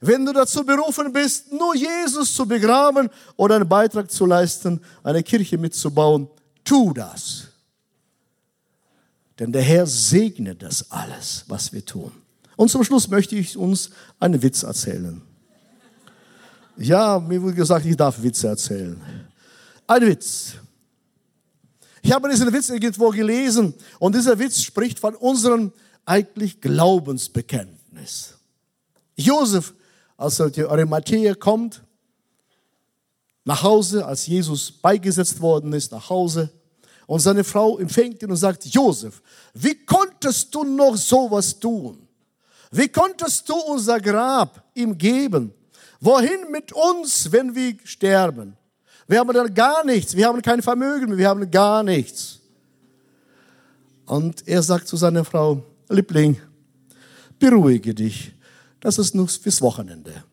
Wenn 0.00 0.26
du 0.26 0.32
dazu 0.32 0.64
berufen 0.64 1.12
bist, 1.12 1.52
nur 1.52 1.74
Jesus 1.74 2.34
zu 2.34 2.46
begraben 2.46 3.08
oder 3.36 3.56
einen 3.56 3.68
Beitrag 3.68 4.10
zu 4.10 4.26
leisten, 4.26 4.80
eine 5.02 5.22
Kirche 5.22 5.56
mitzubauen, 5.56 6.28
tu 6.64 6.92
das. 6.92 7.48
Denn 9.38 9.52
der 9.52 9.62
Herr 9.62 9.86
segnet 9.86 10.62
das 10.62 10.90
alles, 10.90 11.44
was 11.48 11.72
wir 11.72 11.84
tun. 11.84 12.12
Und 12.56 12.70
zum 12.70 12.84
Schluss 12.84 13.08
möchte 13.08 13.36
ich 13.36 13.56
uns 13.56 13.90
einen 14.20 14.40
Witz 14.42 14.62
erzählen. 14.62 15.20
Ja, 16.76 17.18
mir 17.20 17.40
wurde 17.42 17.54
gesagt, 17.54 17.86
ich 17.86 17.96
darf 17.96 18.20
Witze 18.22 18.48
erzählen. 18.48 19.00
Ein 19.86 20.06
Witz. 20.06 20.54
Ich 22.02 22.12
habe 22.12 22.28
diesen 22.28 22.52
Witz 22.52 22.68
irgendwo 22.68 23.10
gelesen 23.10 23.74
und 23.98 24.14
dieser 24.14 24.38
Witz 24.38 24.62
spricht 24.62 24.98
von 24.98 25.14
unserem 25.14 25.72
eigentlich 26.04 26.60
Glaubensbekenntnis. 26.60 27.73
Josef, 29.16 29.74
als 30.16 30.40
er 30.40 30.50
die 30.50 30.64
Arimathea 30.64 31.34
kommt, 31.34 31.82
nach 33.44 33.62
Hause, 33.62 34.04
als 34.04 34.26
Jesus 34.26 34.72
beigesetzt 34.72 35.40
worden 35.40 35.72
ist, 35.72 35.92
nach 35.92 36.08
Hause, 36.08 36.50
und 37.06 37.20
seine 37.20 37.44
Frau 37.44 37.78
empfängt 37.78 38.22
ihn 38.22 38.30
und 38.30 38.36
sagt, 38.36 38.64
Josef, 38.64 39.22
wie 39.52 39.74
konntest 39.84 40.54
du 40.54 40.64
noch 40.64 40.96
sowas 40.96 41.58
tun? 41.58 42.08
Wie 42.70 42.88
konntest 42.88 43.48
du 43.48 43.54
unser 43.54 44.00
Grab 44.00 44.64
ihm 44.74 44.96
geben? 44.96 45.52
Wohin 46.00 46.50
mit 46.50 46.72
uns, 46.72 47.30
wenn 47.30 47.54
wir 47.54 47.76
sterben? 47.84 48.56
Wir 49.06 49.18
haben 49.18 49.32
dann 49.32 49.52
gar 49.52 49.84
nichts, 49.84 50.16
wir 50.16 50.26
haben 50.26 50.40
kein 50.40 50.62
Vermögen, 50.62 51.16
wir 51.16 51.28
haben 51.28 51.50
gar 51.50 51.82
nichts. 51.82 52.40
Und 54.06 54.46
er 54.48 54.62
sagt 54.62 54.88
zu 54.88 54.96
seiner 54.96 55.24
Frau, 55.24 55.62
Liebling, 55.88 56.40
beruhige 57.38 57.94
dich, 57.94 58.32
das 58.80 58.98
ist 58.98 59.14
nur 59.14 59.28
fürs 59.28 59.60
Wochenende. 59.62 60.24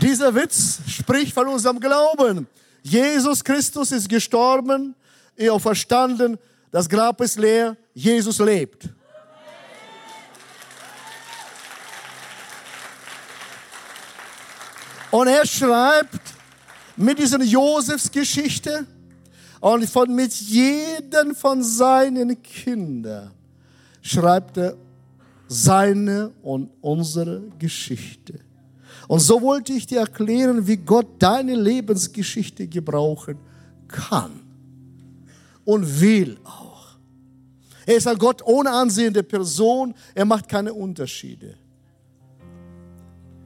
Dieser 0.00 0.34
Witz 0.34 0.80
spricht 0.88 1.32
von 1.32 1.48
unserem 1.48 1.80
Glauben. 1.80 2.46
Jesus 2.82 3.42
Christus 3.42 3.90
ist 3.92 4.08
gestorben, 4.08 4.94
er 5.34 5.58
verstanden, 5.58 6.38
das 6.70 6.88
Grab 6.88 7.20
ist 7.20 7.38
leer, 7.38 7.76
Jesus 7.94 8.38
lebt. 8.38 8.88
Und 15.10 15.28
er 15.28 15.46
schreibt 15.46 16.20
mit 16.96 17.18
dieser 17.18 17.42
Josefs 17.42 18.10
Geschichte 18.10 18.86
und 19.60 19.88
von 19.88 20.14
mit 20.14 20.32
jedem 20.32 21.34
von 21.34 21.62
seinen 21.62 22.42
Kindern 22.42 23.30
schreibt 24.02 24.56
er 24.56 24.76
seine 25.48 26.32
und 26.42 26.70
unsere 26.80 27.42
Geschichte. 27.58 28.40
Und 29.08 29.20
so 29.20 29.40
wollte 29.40 29.72
ich 29.72 29.86
dir 29.86 30.00
erklären, 30.00 30.66
wie 30.66 30.76
Gott 30.76 31.06
deine 31.18 31.54
Lebensgeschichte 31.54 32.66
gebrauchen 32.66 33.38
kann 33.86 34.40
und 35.64 36.00
will 36.00 36.38
auch. 36.44 36.96
Er 37.84 37.96
ist 37.96 38.08
ein 38.08 38.18
Gott 38.18 38.42
ohne 38.44 38.70
ansehende 38.70 39.22
Person, 39.22 39.94
er 40.14 40.24
macht 40.24 40.48
keine 40.48 40.74
Unterschiede. 40.74 41.56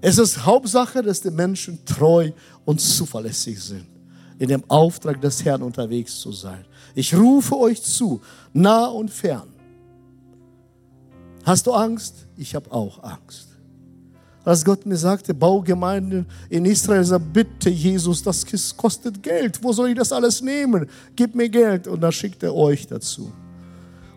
Es 0.01 0.17
ist 0.17 0.47
Hauptsache, 0.47 1.03
dass 1.03 1.21
die 1.21 1.31
Menschen 1.31 1.85
treu 1.85 2.33
und 2.71 2.81
zuverlässig 2.81 3.61
sind, 3.61 3.87
in 4.39 4.47
dem 4.47 4.63
Auftrag 4.69 5.21
des 5.21 5.45
Herrn 5.45 5.61
unterwegs 5.63 6.21
zu 6.21 6.31
sein. 6.31 6.65
Ich 6.95 7.13
rufe 7.13 7.57
euch 7.59 7.83
zu, 7.83 8.21
nah 8.53 8.87
und 8.87 9.11
fern. 9.11 9.49
Hast 11.45 11.67
du 11.67 11.73
Angst? 11.73 12.29
Ich 12.37 12.55
habe 12.55 12.71
auch 12.71 13.03
Angst. 13.03 13.49
Als 14.45 14.65
Gott 14.65 14.87
mir 14.87 14.97
sagte, 14.97 15.35
Baugemeinden 15.35 16.27
in 16.49 16.65
Israel, 16.65 17.05
sagt, 17.05 17.33
bitte 17.33 17.71
Jesus, 17.71 18.23
das 18.23 18.47
kostet 18.77 19.21
Geld. 19.21 19.63
Wo 19.63 19.73
soll 19.73 19.89
ich 19.89 19.97
das 19.97 20.13
alles 20.13 20.41
nehmen? 20.41 20.87
Gib 21.17 21.35
mir 21.35 21.49
Geld. 21.49 21.89
Und 21.89 22.01
dann 22.01 22.13
schickt 22.13 22.43
er 22.45 22.55
euch 22.55 22.87
dazu. 22.87 23.33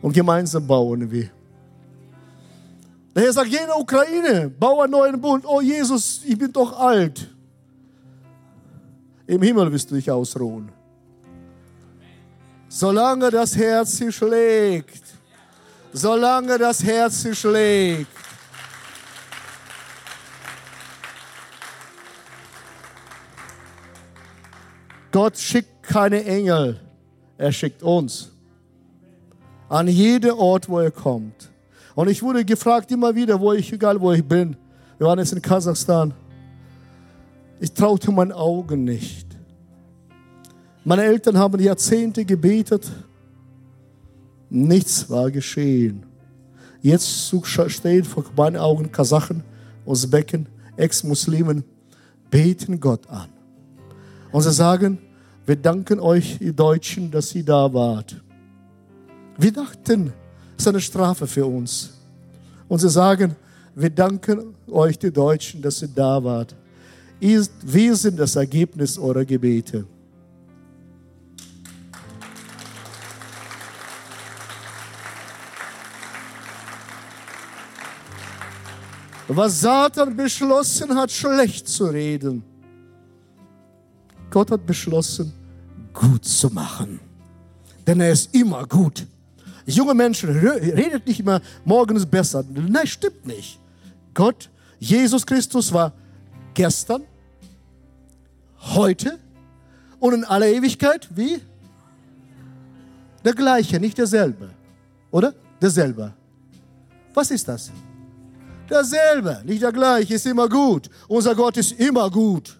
Und 0.01 0.13
gemeinsam 0.13 0.67
bauen 0.67 1.09
wir. 1.09 1.29
Der 3.15 3.23
Herr 3.23 3.33
sagt, 3.33 3.49
jene 3.49 3.75
Ukraine, 3.75 4.49
bau 4.49 4.81
einen 4.81 4.91
neuen 4.91 5.19
Bund. 5.19 5.43
Oh 5.45 5.59
Jesus, 5.59 6.21
ich 6.23 6.37
bin 6.37 6.53
doch 6.53 6.79
alt. 6.79 7.32
Im 9.25 9.41
Himmel 9.41 9.71
wirst 9.71 9.89
du 9.89 9.95
dich 9.95 10.09
ausruhen. 10.11 10.71
Solange 12.67 13.29
das 13.29 13.55
Herz 13.55 13.97
sie 13.97 14.11
schlägt. 14.11 15.03
Solange 15.93 16.57
das 16.57 16.83
Herz 16.83 17.21
sie 17.21 17.35
schlägt. 17.35 18.07
Gott 25.11 25.37
schickt 25.37 25.83
keine 25.83 26.25
Engel, 26.25 26.79
er 27.37 27.51
schickt 27.51 27.83
uns. 27.83 28.31
An 29.69 29.87
jeden 29.87 30.31
Ort, 30.31 30.67
wo 30.67 30.79
er 30.79 30.89
kommt. 30.89 31.51
Und 31.93 32.09
ich 32.09 32.23
wurde 32.23 32.43
gefragt 32.43 32.91
immer 32.91 33.13
wieder, 33.13 33.39
wo 33.39 33.53
ich, 33.53 33.71
egal 33.71 34.01
wo 34.01 34.11
ich 34.11 34.23
bin. 34.23 34.57
Wir 34.97 35.05
waren 35.05 35.19
jetzt 35.19 35.31
in 35.31 35.41
Kasachstan. 35.41 36.15
Ich 37.63 37.71
traute 37.71 38.11
meinen 38.11 38.33
Augen 38.33 38.83
nicht. 38.83 39.25
Meine 40.83 41.03
Eltern 41.03 41.37
haben 41.37 41.61
Jahrzehnte 41.61 42.25
gebetet. 42.25 42.91
Nichts 44.49 45.09
war 45.09 45.31
geschehen. 45.31 46.05
Jetzt 46.81 47.33
stehen 47.67 48.03
vor 48.03 48.25
meinen 48.35 48.57
Augen 48.57 48.91
Kasachen, 48.91 49.45
Usbeken, 49.85 50.49
Ex-Muslimen, 50.75 51.63
beten 52.29 52.81
Gott 52.81 53.09
an. 53.09 53.29
Und 54.33 54.41
sie 54.41 54.51
sagen, 54.51 54.97
wir 55.45 55.55
danken 55.55 56.01
euch, 56.01 56.41
ihr 56.41 56.51
Deutschen, 56.51 57.11
dass 57.11 57.33
ihr 57.33 57.45
da 57.45 57.73
wart. 57.73 58.21
Wir 59.37 59.53
dachten, 59.53 60.11
es 60.57 60.63
ist 60.63 60.67
eine 60.67 60.81
Strafe 60.81 61.27
für 61.27 61.45
uns. 61.45 61.93
Und 62.67 62.79
sie 62.79 62.89
sagen, 62.89 63.37
wir 63.73 63.89
danken 63.89 64.53
euch, 64.69 64.99
die 64.99 65.13
Deutschen, 65.13 65.61
dass 65.61 65.81
ihr 65.81 65.87
da 65.95 66.21
wart. 66.21 66.53
Wir 67.23 67.95
sind 67.95 68.19
das 68.19 68.35
Ergebnis 68.35 68.97
eurer 68.97 69.23
Gebete. 69.23 69.85
Was 79.29 79.61
Satan 79.61 80.15
beschlossen 80.17 80.93
hat, 80.95 81.11
schlecht 81.11 81.67
zu 81.67 81.85
reden 81.85 82.43
Gott 84.29 84.49
hat 84.49 84.65
beschlossen, 84.65 85.31
gut 85.93 86.25
zu 86.25 86.49
machen. 86.49 86.99
Denn 87.85 88.01
er 88.01 88.11
ist 88.11 88.33
immer 88.33 88.65
gut. 88.65 89.05
Junge 89.67 89.93
Menschen, 89.93 90.29
redet 90.29 91.05
nicht 91.05 91.19
immer, 91.19 91.39
morgen 91.63 91.95
ist 91.95 92.09
besser. 92.09 92.43
Nein, 92.51 92.87
stimmt 92.87 93.27
nicht. 93.27 93.59
Gott, 94.15 94.49
Jesus 94.79 95.23
Christus 95.23 95.71
war 95.71 95.93
gestern, 96.55 97.03
heute 98.73 99.19
und 99.99 100.13
in 100.13 100.23
aller 100.23 100.47
Ewigkeit 100.47 101.07
wie? 101.15 101.41
Der 103.23 103.33
gleiche, 103.33 103.79
nicht 103.79 103.97
derselbe. 103.97 104.49
Oder? 105.11 105.33
Derselbe. 105.61 106.13
Was 107.13 107.31
ist 107.31 107.47
das? 107.47 107.71
Dasselbe, 108.67 109.41
nicht 109.45 109.61
der 109.61 109.71
gleiche, 109.71 110.15
ist 110.15 110.25
immer 110.25 110.49
gut. 110.49 110.89
Unser 111.07 111.35
Gott 111.35 111.57
ist 111.57 111.73
immer 111.73 112.09
gut. 112.09 112.57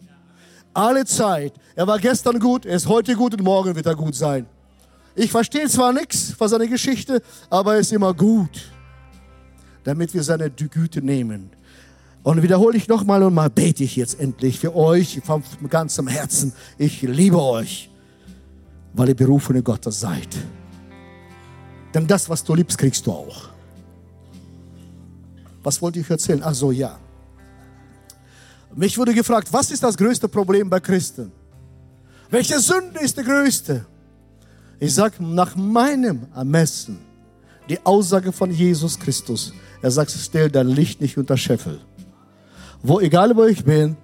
Alle 0.74 1.06
Zeit. 1.06 1.54
Er 1.76 1.88
war 1.88 2.00
gestern 2.00 2.40
gut, 2.40 2.66
er 2.66 2.76
ist 2.76 2.88
heute 2.88 3.16
gut 3.16 3.34
und 3.34 3.44
morgen 3.44 3.76
wird 3.76 3.86
er 3.86 3.96
gut 3.96 4.16
sein. 4.16 4.46
Ich 5.16 5.32
verstehe 5.32 5.68
zwar 5.68 5.94
nichts 5.94 6.32
von 6.32 6.48
seiner 6.48 6.68
Geschichte, 6.68 7.22
aber 7.50 7.76
er 7.76 7.80
ist 7.82 7.92
immer 7.92 8.14
gut, 8.14 8.72
damit 9.84 10.14
wir 10.14 10.24
seine 10.24 10.50
Güte 10.50 11.02
nehmen. 11.02 11.52
Und 12.24 12.42
wiederhole 12.42 12.78
ich 12.78 12.88
nochmal 12.88 13.22
und 13.24 13.34
mal 13.34 13.50
bete 13.50 13.84
ich 13.84 13.98
jetzt 13.98 14.20
endlich 14.20 14.58
für 14.58 14.76
euch 14.76 15.22
von 15.24 15.44
ganzem 15.70 16.08
Herzen. 16.08 16.54
Ich 16.78 17.02
liebe 17.02 17.42
euch, 17.42 17.92
weil 18.94 19.10
ihr 19.10 19.16
berufene 19.16 19.62
Gottes 19.62 20.00
seid. 20.00 20.30
Denn 21.94 22.08
das, 22.08 22.30
was 22.30 22.44
du 22.44 22.56
liebst, 22.56 22.78
kriegst 22.78 23.06
du 23.06 23.12
auch. 23.12 23.50
Was 25.62 25.82
wollte 25.82 26.00
ich 26.00 26.10
erzählen? 26.10 26.42
Ach 26.44 26.56
so, 26.56 26.72
ja. 26.72 26.98
Mich 28.74 28.98
wurde 28.98 29.14
gefragt, 29.14 29.50
was 29.52 29.70
ist 29.70 29.84
das 29.84 29.96
größte 29.98 30.28
Problem 30.28 30.70
bei 30.70 30.80
Christen? 30.80 31.32
Welche 32.30 32.60
Sünde 32.60 33.00
ist 33.02 33.18
die 33.18 33.24
größte? 33.24 33.86
Ich 34.80 34.94
sage 34.96 35.24
nach 35.24 35.56
meinem 35.56 36.28
Ermessen 36.34 36.98
die 37.70 37.80
Aussage 37.86 38.32
von 38.32 38.50
Jesus 38.50 39.00
Christus. 39.00 39.54
Er 39.82 39.92
sagt, 39.92 40.12
stell 40.12 40.50
dein 40.50 40.68
Licht 40.68 41.00
nicht 41.00 41.18
unter 41.18 41.38
Scheffel. 41.38 41.80
Wo, 42.86 43.00
egal 43.00 43.34
wo 43.36 43.46
ich 43.46 43.64
bin, 43.64 43.96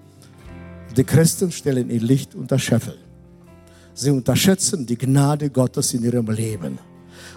die 0.95 1.03
Christen 1.03 1.51
stellen 1.51 1.89
ihr 1.89 1.99
Licht 1.99 2.33
unter 2.33 2.57
Scheffel. 2.57 2.97
Sie 3.93 4.09
unterschätzen 4.09 4.85
die 4.85 4.97
Gnade 4.97 5.49
Gottes 5.49 5.93
in 5.93 6.03
ihrem 6.03 6.29
Leben. 6.29 6.79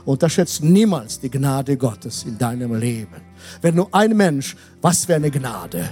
Unterschätzt 0.04 0.62
niemals 0.62 1.18
die 1.18 1.28
Gnade 1.28 1.76
Gottes 1.76 2.22
in 2.22 2.38
deinem 2.38 2.76
Leben. 2.76 3.20
Wenn 3.60 3.74
nur 3.74 3.88
ein 3.92 4.16
Mensch, 4.16 4.56
was 4.80 5.04
für 5.04 5.16
eine 5.16 5.32
Gnade. 5.32 5.88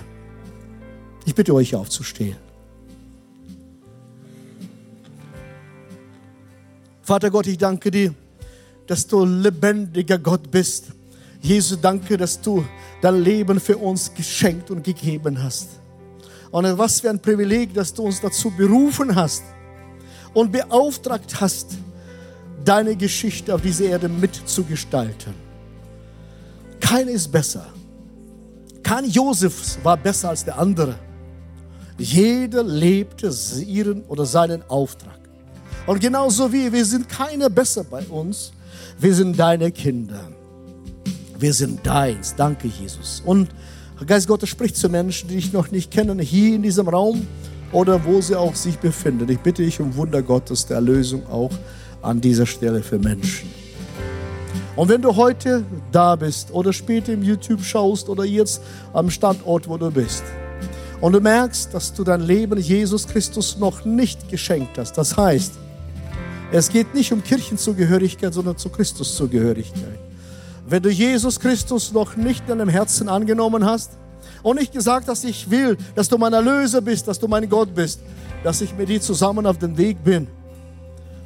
Ich 1.25 1.35
bitte 1.35 1.53
euch 1.53 1.75
aufzustehen. 1.75 2.37
Vater 7.03 7.29
Gott, 7.29 7.49
ich 7.49 7.59
danke 7.59 7.91
dir, 7.91 8.15
dass 8.87 9.05
du 9.05 9.25
lebendiger 9.25 10.19
Gott 10.19 10.49
bist. 10.49 10.93
Jesus, 11.41 11.80
danke, 11.80 12.16
dass 12.16 12.41
du 12.41 12.64
dein 13.01 13.22
Leben 13.22 13.59
für 13.59 13.76
uns 13.76 14.12
geschenkt 14.12 14.70
und 14.70 14.84
gegeben 14.84 15.43
hast. 15.43 15.68
Und 16.51 16.66
was 16.76 17.01
für 17.01 17.11
ein 17.11 17.20
Privileg, 17.20 17.72
dass 17.72 17.95
du 17.95 18.03
uns 18.03 18.20
dazu 18.20 18.51
berufen 18.51 19.14
hast 19.14 19.43
und 20.34 20.53
beauftragt 20.53 21.41
hast, 21.41 21.76
deine 22.64 22.95
Geschichte 22.97 23.55
auf 23.55 23.62
dieser 23.62 23.86
Erde 23.86 24.09
mitzugestalten. 24.09 25.34
Keiner 26.78 27.12
ist 27.12 27.28
besser. 27.28 27.66
Kein 28.82 29.09
Josef 29.09 29.78
war 29.82 29.97
besser 29.97 30.30
als 30.30 30.45
der 30.45 30.59
andere. 30.59 30.99
Jeder 31.97 32.62
lebte 32.62 33.32
ihren 33.66 34.03
oder 34.05 34.26
seinen 34.26 34.62
Auftrag. 34.68 35.18
Und 35.86 36.01
genauso 36.01 36.53
wie 36.53 36.72
wir 36.72 36.84
sind 36.84 37.09
keine 37.09 37.49
besser 37.49 37.84
bei 37.84 38.03
uns, 38.05 38.53
wir 38.99 39.14
sind 39.14 39.38
deine 39.38 39.70
Kinder. 39.70 40.28
Wir 41.41 41.55
sind 41.55 41.86
deins. 41.86 42.34
Danke, 42.36 42.68
Jesus. 42.68 43.22
Und 43.24 43.49
Geist 44.07 44.28
Gottes 44.28 44.51
spricht 44.51 44.76
zu 44.76 44.91
Menschen, 44.91 45.28
die 45.28 45.36
dich 45.36 45.55
noch 45.55 45.70
nicht 45.70 45.91
kennen, 45.91 46.18
hier 46.18 46.55
in 46.55 46.62
diesem 46.62 46.86
Raum 46.86 47.26
oder 47.72 48.05
wo 48.05 48.20
sie 48.20 48.36
auch 48.36 48.55
sich 48.55 48.78
befinden. 48.78 49.26
Ich 49.30 49.41
bitte 49.41 49.62
dich 49.62 49.80
um 49.80 49.97
Wunder 49.97 50.22
Gottes 50.22 50.66
der 50.66 50.76
Erlösung 50.76 51.26
auch 51.28 51.51
an 52.03 52.20
dieser 52.20 52.45
Stelle 52.45 52.82
für 52.82 52.99
Menschen. 52.99 53.49
Und 54.76 54.91
wenn 54.91 55.01
du 55.01 55.16
heute 55.16 55.64
da 55.93 56.14
bist 56.14 56.53
oder 56.53 56.74
später 56.74 57.12
im 57.12 57.22
YouTube 57.22 57.62
schaust 57.62 58.11
oder 58.11 58.24
jetzt 58.24 58.61
am 58.93 59.09
Standort, 59.09 59.66
wo 59.66 59.78
du 59.78 59.91
bist, 59.91 60.22
und 61.01 61.14
du 61.14 61.20
merkst, 61.20 61.72
dass 61.72 61.95
du 61.95 62.05
dein 62.05 62.20
Leben 62.20 62.61
Jesus 62.61 63.09
Christus 63.09 63.57
noch 63.59 63.86
nicht 63.86 64.28
geschenkt 64.28 64.76
hast, 64.76 64.99
das 64.99 65.16
heißt, 65.16 65.53
es 66.53 66.68
geht 66.68 66.95
nicht 66.95 67.12
um 67.12 67.24
Kirchenzugehörigkeit, 67.24 68.34
sondern 68.34 68.59
zu 68.59 68.68
Christuszugehörigkeit. 68.68 70.10
Wenn 70.71 70.85
du 70.85 70.89
Jesus 70.89 71.41
Christus 71.41 71.93
noch 71.93 72.14
nicht 72.14 72.43
in 72.43 72.59
deinem 72.59 72.68
Herzen 72.68 73.09
angenommen 73.09 73.64
hast 73.64 73.91
und 74.45 74.57
nicht 74.57 74.73
gesagt 74.73 75.09
hast, 75.09 75.25
ich 75.25 75.51
will, 75.51 75.77
dass 75.97 76.09
du 76.09 76.16
mein 76.16 76.33
Erlöser 76.33 76.81
bist, 76.81 77.09
dass 77.09 77.18
du 77.18 77.27
mein 77.27 77.49
Gott 77.49 77.75
bist, 77.75 78.01
dass 78.45 78.61
ich 78.61 78.73
mit 78.77 78.89
dir 78.89 79.01
zusammen 79.01 79.47
auf 79.47 79.59
dem 79.59 79.77
Weg 79.77 80.03
bin, 80.05 80.29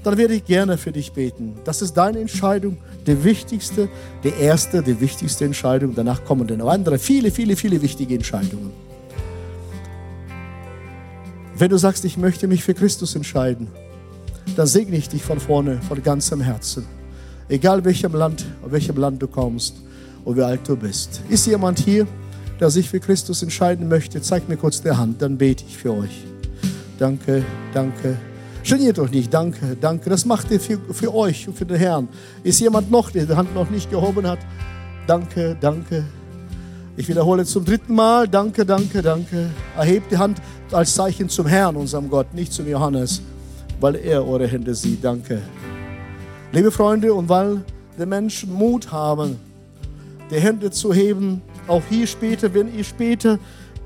dann 0.03 0.17
werde 0.17 0.33
ich 0.33 0.47
gerne 0.47 0.79
für 0.79 0.93
dich 0.93 1.13
beten. 1.13 1.59
Das 1.65 1.83
ist 1.83 1.93
deine 1.93 2.21
Entscheidung, 2.21 2.79
die 3.07 3.23
wichtigste, 3.23 3.91
die 4.23 4.33
erste, 4.33 4.83
die 4.83 4.99
wichtigste 4.99 5.45
Entscheidung. 5.45 5.95
Danach 5.95 6.25
kommen 6.25 6.47
dann 6.47 6.63
andere, 6.63 6.99
viele, 6.99 7.31
viele, 7.31 7.55
viele 7.55 7.83
wichtige 7.83 8.15
Entscheidungen. 8.15 8.73
Wenn 11.55 11.69
du 11.69 11.77
sagst, 11.77 12.07
ich 12.07 12.17
möchte 12.17 12.49
mich 12.49 12.65
für 12.65 12.73
Christus 12.73 13.15
entscheiden, 13.15 13.69
dann 14.57 14.67
segne 14.67 14.97
ich 14.97 15.11
dich 15.11 15.23
von 15.23 15.39
vorne, 15.39 15.83
von 15.87 16.03
ganzem 16.03 16.41
Herzen. 16.41 16.87
Egal 17.49 17.85
welchem 17.85 18.15
Land, 18.15 18.45
aus 18.65 18.73
welchem 18.73 18.97
Land 18.97 19.23
du 19.23 19.29
kommst 19.29 19.77
und 20.25 20.37
wie 20.37 20.43
alt 20.43 20.61
du 20.67 20.77
bist. 20.77 21.21
Ist 21.29 21.47
jemand 21.47 21.79
hier, 21.79 22.07
der 22.61 22.71
sich 22.71 22.89
für 22.89 23.01
Christus 23.01 23.43
entscheiden 23.43 23.89
möchte? 23.89 24.21
Zeig 24.23 24.49
mir 24.49 24.57
kurz 24.57 24.81
die 24.81 24.91
Hand, 24.91 25.21
dann 25.21 25.37
bete 25.37 25.65
ich 25.67 25.77
für 25.77 25.93
euch. 25.93 26.25
Danke, 26.99 27.45
danke. 27.73 28.17
Geniert 28.63 28.99
euch 28.99 29.11
nicht, 29.11 29.33
danke, 29.33 29.77
danke. 29.79 30.09
Das 30.09 30.25
macht 30.25 30.51
ihr 30.51 30.61
für, 30.61 30.79
für 30.91 31.15
euch 31.15 31.47
und 31.49 31.57
für 31.57 31.67
den 31.67 31.77
Herrn. 31.77 32.09
Ist 32.43 32.61
jemand 32.61 32.91
noch, 32.91 33.11
der 33.11 33.27
die 33.27 33.35
Hand 33.35 33.55
noch 33.55 33.69
nicht 33.69 33.91
gehoben 33.91 34.27
hat? 34.27 34.39
Danke, 35.07 35.57
danke. 35.61 36.05
Ich 36.97 37.09
wiederhole 37.09 37.45
zum 37.45 37.65
dritten 37.65 37.95
Mal, 37.95 38.27
danke, 38.27 38.65
danke, 38.65 39.03
danke. 39.03 39.51
Erhebt 39.77 40.11
die 40.11 40.17
Hand 40.17 40.41
als 40.73 40.95
Zeichen 40.95 41.29
zum 41.29 41.47
Herrn, 41.47 41.77
unserem 41.77 42.09
Gott, 42.09 42.33
nicht 42.33 42.53
zum 42.53 42.67
Johannes 42.67 43.21
weil 43.81 43.97
er 43.97 44.27
eure 44.27 44.47
Hände 44.47 44.75
sieht. 44.75 45.05
Danke. 45.05 45.43
Liebe 46.55 46.71
Freunde, 46.71 47.13
und 47.13 47.29
weil 47.29 47.65
die 47.99 48.07
Menschen 48.07 48.55
Mut 48.55 48.93
haben, 48.93 49.39
die 50.31 50.39
Hände 50.39 50.71
zu 50.71 50.95
heben, 50.95 51.43
auch 51.67 51.83
hier 51.91 52.07
später, 52.07 52.55
wenn 52.55 52.73
ihr 52.73 52.85
später 52.85 53.41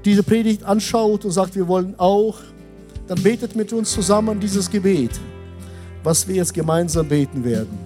diese 0.05 0.23
Predigt 0.23 0.65
anschaut 0.65 1.25
und 1.25 1.31
sagt, 1.31 1.57
wir 1.57 1.67
wollen 1.67 1.95
auch, 1.97 2.37
dann 3.07 3.23
betet 3.23 3.57
mit 3.57 3.73
uns 3.73 3.91
zusammen 3.91 4.39
dieses 4.39 4.71
Gebet, 4.71 5.13
was 6.05 6.29
wir 6.29 6.35
jetzt 6.35 6.53
gemeinsam 6.53 7.09
beten 7.09 7.43
werden. 7.43 7.79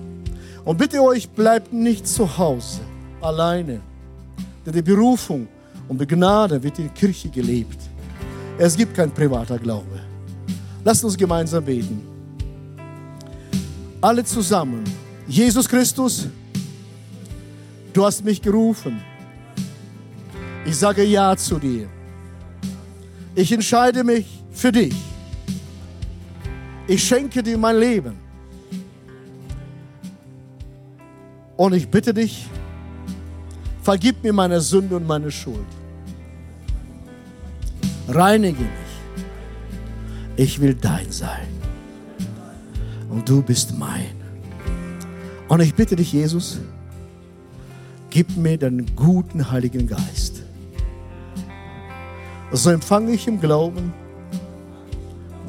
Und 0.65 0.79
bitte 0.79 1.01
euch, 1.01 1.31
bleibt 1.31 1.73
nicht 1.73 2.05
zu 2.09 2.37
Hause 2.37 2.81
alleine, 3.21 3.81
denn 4.67 4.73
die 4.73 4.83
Berufung 4.83 5.47
und 5.87 6.01
die 6.01 6.09
Gnade 6.09 6.61
wird 6.61 6.81
in 6.81 6.87
der 6.87 6.95
Kirche 6.95 7.29
gelebt. 7.29 7.79
Es 8.59 8.77
gibt 8.77 8.97
kein 8.97 9.13
privater 9.13 9.61
Glaube. 9.61 10.01
Lasst 10.83 11.05
uns 11.05 11.17
gemeinsam 11.17 11.65
beten. 11.65 12.12
Alle 14.03 14.23
zusammen. 14.23 14.85
Jesus 15.27 15.67
Christus, 15.67 16.29
du 17.95 18.05
hast 18.05 18.23
mich 18.23 18.43
gerufen. 18.43 19.01
Ich 20.67 20.77
sage 20.77 21.03
Ja 21.05 21.35
zu 21.37 21.59
dir. 21.59 21.89
Ich 23.35 23.51
entscheide 23.51 24.05
mich 24.05 24.27
für 24.51 24.71
dich. 24.71 24.95
Ich 26.87 27.03
schenke 27.03 27.43
dir 27.43 27.57
mein 27.57 27.79
Leben. 27.79 28.15
Und 31.57 31.73
ich 31.73 31.89
bitte 31.89 32.13
dich, 32.13 32.47
vergib 33.83 34.23
mir 34.23 34.35
meine 34.35 34.61
Sünde 34.61 34.97
und 34.97 35.07
meine 35.07 35.31
Schuld. 35.31 35.67
Reinige 38.09 38.63
mich 38.63 38.83
ich 40.37 40.61
will 40.61 40.75
dein 40.75 41.11
sein. 41.11 41.52
Und 43.13 43.29
du 43.29 43.43
bist 43.43 43.79
mein. 43.79 44.17
Und 45.47 45.61
ich 45.61 45.75
bitte 45.75 45.97
dich, 45.97 46.15
Jesus, 46.15 46.59
gib 48.09 48.35
mir 48.39 48.57
deinen 48.57 48.97
guten 48.97 49.51
Heiligen 49.51 49.87
Geist. 49.87 50.43
So 52.53 52.71
empfange 52.71 53.13
ich 53.13 53.29
im 53.29 53.39
Glauben 53.39 53.93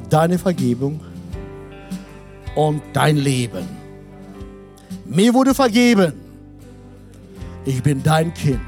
deine 0.10 0.38
Vergebung 0.38 1.00
und 2.56 2.82
dein 2.92 3.16
Leben. 3.16 3.66
Mir 5.06 5.34
wurde 5.34 5.56
vergeben. 5.56 6.14
Ich 7.64 7.82
bin 7.82 8.04
dein 8.04 8.34
Kind. 8.34 8.60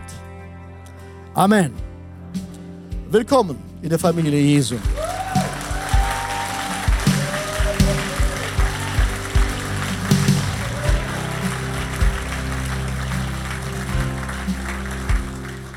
Amen. 1.34 1.74
Willkommen 3.12 3.58
in 3.82 3.90
der 3.90 4.00
Familie 4.00 4.40
Jesu. 4.40 4.76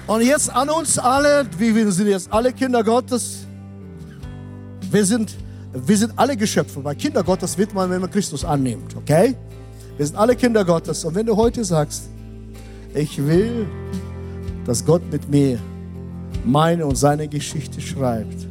Und 0.09 0.23
jetzt 0.23 0.51
an 0.51 0.69
uns 0.69 0.99
alle, 0.99 1.47
wir 1.57 1.93
sind 1.93 2.09
jetzt 2.09 2.33
alle 2.33 2.53
Kinder 2.53 2.83
Gottes. 2.83 3.47
Wir 4.91 5.05
sind, 5.05 5.37
wir 5.73 5.97
sind 5.97 6.13
alle 6.17 6.37
Geschöpfe. 6.37 6.83
Weil 6.83 6.97
Kinder 6.97 7.23
Gottes 7.23 7.57
wird 7.57 7.73
man, 7.73 7.89
wenn 7.91 8.01
man 8.01 8.11
Christus 8.11 8.45
annimmt, 8.45 8.97
okay? 8.97 9.37
Wir 9.97 10.07
sind 10.07 10.17
alle 10.17 10.35
Kinder 10.35 10.65
Gottes. 10.65 11.05
Und 11.05 11.15
wenn 11.15 11.27
du 11.27 11.37
heute 11.37 11.65
sagst, 11.65 12.09
ich 12.95 13.25
will 13.25 13.67
dass 14.69 14.85
Gott 14.85 15.01
mit 15.11 15.31
mir 15.31 15.59
meine 16.45 16.85
und 16.85 16.95
seine 16.95 17.27
Geschichte 17.27 17.81
schreibt. 17.81 18.47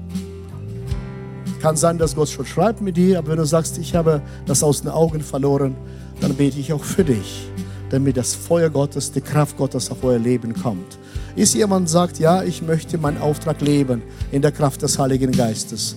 Kann 1.62 1.78
sein, 1.78 2.00
dass 2.00 2.16
Gott 2.16 2.30
schon 2.30 2.46
schreibt 2.48 2.82
mit 2.82 2.98
dir, 2.98 3.20
aber 3.20 3.30
wenn 3.30 3.38
du 3.38 3.46
sagst, 3.46 3.78
ich 3.78 3.94
habe 3.94 4.24
das 4.48 4.64
aus 4.64 4.82
den 4.82 4.90
Augen 4.90 5.22
verloren, 5.22 5.76
dann 6.20 6.34
bete 6.34 6.60
ich 6.60 6.74
auch 6.74 6.84
für 6.84 7.04
dich, 7.04 7.48
damit 7.92 8.18
das 8.18 8.34
Feuer 8.34 8.72
Gottes, 8.72 9.12
die 9.12 9.22
Kraft 9.22 9.58
Gottes 9.58 9.92
auf 9.92 10.04
euer 10.04 10.18
Leben 10.18 10.56
kommt. 10.56 10.98
Ist 11.38 11.54
jemand 11.54 11.88
sagt, 11.88 12.18
ja, 12.18 12.42
ich 12.42 12.64
möchte 12.64 12.98
meinen 12.98 13.22
Auftrag 13.22 13.62
leben 13.62 14.02
in 14.32 14.42
der 14.42 14.52
Kraft 14.52 14.82
des 14.82 14.98
Heiligen 14.98 15.32
Geistes. 15.32 15.96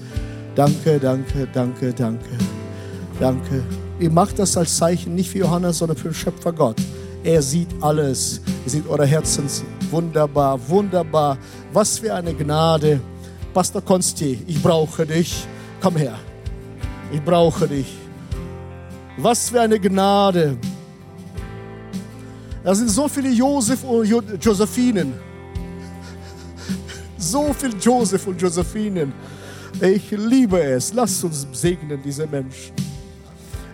Danke, 0.55 0.99
danke, 1.01 1.49
danke, 1.51 1.95
danke, 1.95 2.28
danke. 3.18 3.64
Ihr 3.99 4.11
macht 4.11 4.38
das 4.38 4.55
als 4.59 4.76
Zeichen 4.76 5.14
nicht 5.14 5.30
für 5.30 5.38
Johannes, 5.38 5.78
sondern 5.78 5.97
für 5.97 6.09
den 6.09 6.14
Schöpfer 6.14 6.53
Gott. 6.53 6.76
Er 7.24 7.41
sieht 7.41 7.68
alles. 7.80 8.43
Er 8.66 8.70
sieht 8.70 8.86
eure 8.86 9.07
Herzen. 9.07 9.47
Wunderbar, 9.91 10.61
wunderbar. 10.68 11.38
Was 11.72 11.99
für 11.99 12.12
eine 12.12 12.34
Gnade. 12.34 13.01
Pastor 13.55 13.80
Konsti, 13.80 14.43
ich 14.47 14.62
brauche 14.62 15.07
dich. 15.07 15.47
Komm 15.80 15.97
her. 15.97 16.18
Ich 17.11 17.22
brauche 17.22 17.66
dich. 17.66 17.97
Was 19.16 19.49
für 19.49 19.62
eine 19.62 19.80
Gnade. 19.80 20.59
Da 22.62 22.74
sind 22.74 22.91
so 22.91 23.09
viele 23.09 23.30
Josef 23.30 23.82
und 23.84 24.07
Josephinen. 24.45 25.30
So 27.21 27.55
viele 27.57 27.77
Josef 27.77 28.27
und 28.27 28.41
Josephinen. 28.41 29.12
Ich 29.81 30.11
liebe 30.11 30.61
es. 30.61 30.93
Lass 30.95 31.23
uns 31.23 31.47
segnen 31.53 32.01
diese 32.03 32.27
Menschen. 32.27 32.73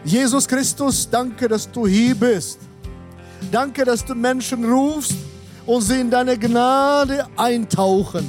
Jesus 0.04 0.46
Christus, 0.46 1.08
danke, 1.08 1.48
dass 1.48 1.70
du 1.70 1.86
hier 1.86 2.14
bist. 2.14 2.58
Danke, 3.50 3.84
dass 3.84 4.04
du 4.04 4.14
Menschen 4.14 4.64
rufst 4.64 5.14
und 5.64 5.80
sie 5.82 6.00
in 6.00 6.10
deine 6.10 6.36
Gnade 6.36 7.26
eintauchen. 7.36 8.28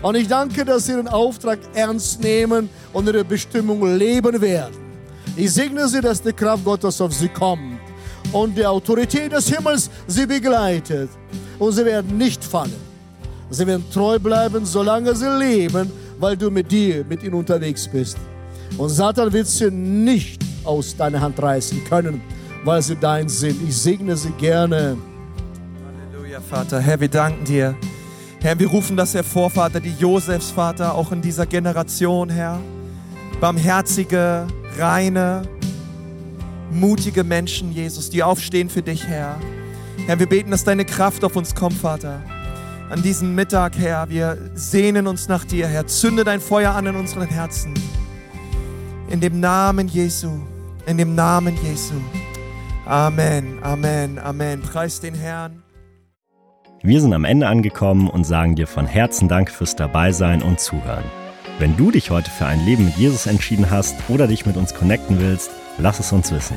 Und 0.00 0.14
ich 0.14 0.28
danke, 0.28 0.64
dass 0.64 0.86
sie 0.86 0.92
ihren 0.92 1.08
Auftrag 1.08 1.58
ernst 1.74 2.20
nehmen 2.22 2.70
und 2.92 3.06
ihre 3.06 3.24
Bestimmung 3.24 3.96
leben 3.96 4.40
werden. 4.40 4.76
Ich 5.36 5.52
segne 5.52 5.86
sie, 5.88 6.00
dass 6.00 6.22
die 6.22 6.32
Kraft 6.32 6.64
Gottes 6.64 7.00
auf 7.00 7.12
sie 7.12 7.28
kommt 7.28 7.80
und 8.32 8.56
die 8.56 8.64
Autorität 8.64 9.32
des 9.32 9.48
Himmels 9.48 9.90
sie 10.06 10.26
begleitet. 10.26 11.10
Und 11.58 11.72
sie 11.72 11.84
werden 11.84 12.16
nicht 12.16 12.42
fallen. 12.42 12.87
Sie 13.50 13.66
werden 13.66 13.84
treu 13.92 14.18
bleiben, 14.18 14.64
solange 14.64 15.14
sie 15.14 15.28
leben, 15.38 15.90
weil 16.18 16.36
du 16.36 16.50
mit 16.50 16.70
dir, 16.70 17.04
mit 17.08 17.22
ihnen 17.22 17.34
unterwegs 17.34 17.88
bist. 17.88 18.18
Und 18.76 18.90
Satan 18.90 19.32
wird 19.32 19.46
sie 19.46 19.70
nicht 19.70 20.42
aus 20.64 20.94
deiner 20.94 21.20
Hand 21.20 21.40
reißen 21.42 21.82
können, 21.84 22.20
weil 22.64 22.82
sie 22.82 22.96
dein 22.96 23.28
sind. 23.28 23.56
Ich 23.66 23.76
segne 23.76 24.16
sie 24.16 24.30
gerne. 24.32 24.96
Halleluja, 26.12 26.40
Vater. 26.40 26.80
Herr, 26.80 27.00
wir 27.00 27.08
danken 27.08 27.44
dir. 27.44 27.74
Herr, 28.40 28.58
wir 28.58 28.68
rufen 28.68 28.96
das 28.96 29.14
hervor, 29.14 29.50
Vater, 29.50 29.80
die 29.80 29.94
Josefs, 29.98 30.50
Vater, 30.50 30.94
auch 30.94 31.10
in 31.10 31.22
dieser 31.22 31.46
Generation, 31.46 32.28
Herr. 32.28 32.60
Barmherzige, 33.40 34.46
reine, 34.78 35.42
mutige 36.70 37.24
Menschen, 37.24 37.72
Jesus, 37.72 38.10
die 38.10 38.22
aufstehen 38.22 38.68
für 38.68 38.82
dich, 38.82 39.06
Herr. 39.06 39.36
Herr, 40.06 40.18
wir 40.18 40.28
beten, 40.28 40.50
dass 40.50 40.64
deine 40.64 40.84
Kraft 40.84 41.24
auf 41.24 41.34
uns 41.34 41.54
kommt, 41.54 41.76
Vater. 41.78 42.20
An 42.90 43.02
diesem 43.02 43.34
Mittag, 43.34 43.76
Herr, 43.76 44.08
wir 44.08 44.38
sehnen 44.54 45.06
uns 45.06 45.28
nach 45.28 45.44
dir, 45.44 45.68
Herr. 45.68 45.86
Zünde 45.86 46.24
dein 46.24 46.40
Feuer 46.40 46.74
an 46.74 46.86
in 46.86 46.96
unseren 46.96 47.28
Herzen. 47.28 47.74
In 49.10 49.20
dem 49.20 49.40
Namen 49.40 49.88
Jesu, 49.88 50.30
in 50.86 50.96
dem 50.96 51.14
Namen 51.14 51.54
Jesu. 51.62 51.94
Amen, 52.86 53.58
Amen, 53.62 54.18
Amen. 54.18 54.62
Preis 54.62 55.00
den 55.00 55.14
Herrn. 55.14 55.62
Wir 56.82 57.02
sind 57.02 57.12
am 57.12 57.26
Ende 57.26 57.46
angekommen 57.46 58.08
und 58.08 58.24
sagen 58.24 58.54
dir 58.54 58.66
von 58.66 58.86
Herzen 58.86 59.28
Dank 59.28 59.50
fürs 59.50 59.76
Dabeisein 59.76 60.42
und 60.42 60.58
Zuhören. 60.58 61.04
Wenn 61.58 61.76
du 61.76 61.90
dich 61.90 62.10
heute 62.10 62.30
für 62.30 62.46
ein 62.46 62.64
Leben 62.64 62.86
mit 62.86 62.96
Jesus 62.96 63.26
entschieden 63.26 63.70
hast 63.70 63.96
oder 64.08 64.26
dich 64.26 64.46
mit 64.46 64.56
uns 64.56 64.74
connecten 64.74 65.20
willst, 65.20 65.50
lass 65.76 66.00
es 66.00 66.10
uns 66.12 66.32
wissen. 66.32 66.56